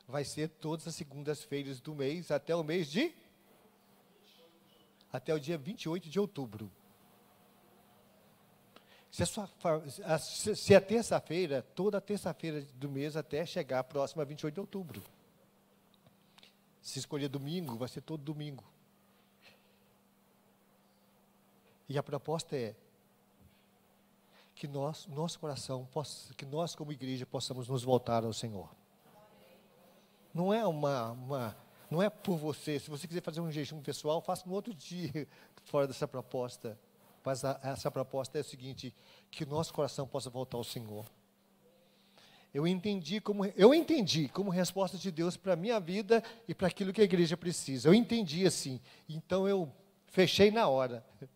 vai 0.07 0.23
ser 0.23 0.49
todas 0.49 0.88
as 0.88 0.95
segundas-feiras 0.95 1.79
do 1.79 1.95
mês 1.95 2.32
até 2.32 2.55
o 2.55 2.63
mês 2.63 2.89
de 2.89 3.13
até 5.11 5.34
o 5.34 5.39
dia 5.39 5.57
28 5.57 6.09
de 6.09 6.19
outubro. 6.19 6.71
Se, 9.12 9.24
a 9.24 9.26
sua, 9.26 9.49
se 10.55 10.74
a 10.74 10.80
terça-feira, 10.80 11.62
toda 11.76 11.99
terça-feira 11.99 12.62
do 12.76 12.89
mês 12.89 13.18
até 13.18 13.45
chegar 13.45 13.80
a 13.80 13.84
próxima 13.84 14.24
28 14.24 14.53
de 14.53 14.59
outubro. 14.62 15.03
Se 16.82 16.97
escolher 16.97 17.28
domingo, 17.28 17.76
vai 17.76 17.89
ser 17.89 17.99
todo 18.01 18.24
domingo. 18.24 18.64
E 21.89 21.97
a 21.97 22.03
proposta 22.03 22.55
é 22.55 22.74
que 24.55 24.66
nós, 24.66 25.07
nosso 25.07 25.38
coração, 25.39 25.86
possa, 25.91 26.34
que 26.34 26.45
nós 26.45 26.74
como 26.74 26.93
igreja 26.93 27.26
possamos 27.26 27.68
nos 27.68 27.84
voltar 27.84 28.24
ao 28.24 28.32
Senhor. 28.32 28.70
Não 30.34 30.53
é 30.53 30.66
uma, 30.66 31.12
uma, 31.12 31.57
não 31.89 32.01
é 32.01 32.09
por 32.09 32.38
você. 32.38 32.80
Se 32.80 32.89
você 32.89 33.05
quiser 33.09 33.22
fazer 33.22 33.41
um 33.41 33.51
jejum 33.51 33.82
pessoal, 33.82 34.22
faça 34.22 34.47
no 34.47 34.53
outro 34.53 34.74
dia, 34.74 35.28
fora 35.66 35.86
dessa 35.86 36.07
proposta. 36.07 36.80
Mas 37.24 37.45
a, 37.45 37.59
essa 37.63 37.91
proposta 37.91 38.38
é 38.38 38.41
o 38.41 38.43
seguinte: 38.43 38.93
que 39.30 39.43
o 39.43 39.47
nosso 39.47 39.74
coração 39.74 40.07
possa 40.07 40.30
voltar 40.30 40.57
ao 40.57 40.63
Senhor. 40.63 41.05
Eu 42.53 42.67
entendi 42.67 43.22
como 43.22 43.45
eu 43.45 43.74
entendi 43.74 44.28
como 44.28 44.49
resposta 44.49 44.97
de 44.97 45.09
Deus 45.09 45.38
para 45.38 45.53
a 45.53 45.55
minha 45.55 45.80
vida 45.80 46.22
e 46.47 46.53
para 46.53 46.67
aquilo 46.67 46.91
que 46.91 46.99
a 47.01 47.05
igreja 47.05 47.38
precisa. 47.38 47.88
Eu 47.88 47.93
entendi 47.93 48.45
assim. 48.45 48.80
Então 49.07 49.47
eu 49.47 49.72
fechei 50.07 50.51
na 50.51 50.67
hora. 50.67 51.05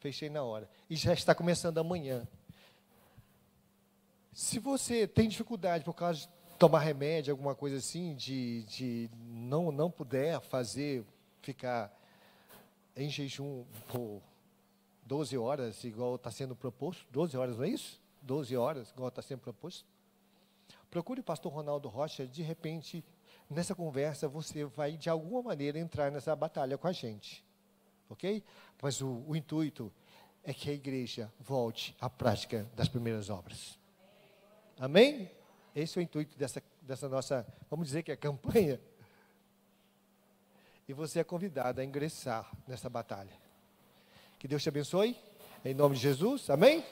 Fechei 0.00 0.28
na 0.28 0.42
hora. 0.42 0.68
E 0.90 0.96
já 0.96 1.12
está 1.12 1.32
começando 1.32 1.78
amanhã. 1.78 2.26
Se 4.32 4.58
você 4.58 5.06
tem 5.06 5.28
dificuldade 5.28 5.84
por 5.84 5.94
causa 5.94 6.22
de 6.22 6.28
tomar 6.58 6.80
remédio, 6.80 7.30
alguma 7.30 7.54
coisa 7.54 7.76
assim, 7.76 8.16
de, 8.16 8.64
de 8.64 9.10
não, 9.14 9.70
não 9.70 9.88
puder 9.88 10.40
fazer, 10.40 11.04
ficar 11.40 11.96
em 12.96 13.08
jejum 13.08 13.64
por 13.88 14.22
12 15.04 15.36
horas, 15.36 15.84
igual 15.84 16.16
está 16.16 16.30
sendo 16.30 16.54
proposto. 16.54 17.06
12 17.10 17.36
horas, 17.36 17.56
não 17.56 17.64
é 17.64 17.68
isso? 17.68 18.00
12 18.22 18.56
horas, 18.56 18.90
igual 18.90 19.08
está 19.08 19.22
sendo 19.22 19.40
proposto. 19.40 19.84
Procure 20.90 21.20
o 21.20 21.24
pastor 21.24 21.52
Ronaldo 21.52 21.88
Rocha, 21.88 22.26
de 22.26 22.42
repente, 22.42 23.04
nessa 23.48 23.74
conversa, 23.74 24.28
você 24.28 24.64
vai, 24.64 24.96
de 24.96 25.08
alguma 25.08 25.42
maneira, 25.42 25.78
entrar 25.78 26.10
nessa 26.10 26.36
batalha 26.36 26.76
com 26.76 26.86
a 26.86 26.92
gente. 26.92 27.44
Ok? 28.08 28.44
Mas 28.80 29.00
o, 29.00 29.24
o 29.26 29.34
intuito 29.34 29.92
é 30.44 30.52
que 30.52 30.68
a 30.68 30.72
igreja 30.72 31.32
volte 31.40 31.96
à 32.00 32.10
prática 32.10 32.68
das 32.76 32.88
primeiras 32.88 33.30
obras. 33.30 33.78
Amém? 34.78 35.30
Esse 35.74 35.98
é 35.98 36.00
o 36.00 36.02
intuito 36.02 36.36
dessa, 36.36 36.62
dessa 36.82 37.08
nossa, 37.08 37.46
vamos 37.70 37.86
dizer 37.86 38.02
que 38.02 38.12
é 38.12 38.16
campanha. 38.16 38.78
E 40.88 40.92
você 40.92 41.20
é 41.20 41.24
convidado 41.24 41.80
a 41.80 41.84
ingressar 41.84 42.50
nessa 42.66 42.88
batalha. 42.88 43.32
Que 44.38 44.48
Deus 44.48 44.62
te 44.62 44.68
abençoe. 44.68 45.16
Em 45.64 45.74
nome 45.74 45.94
de 45.94 46.02
Jesus. 46.02 46.50
Amém? 46.50 46.84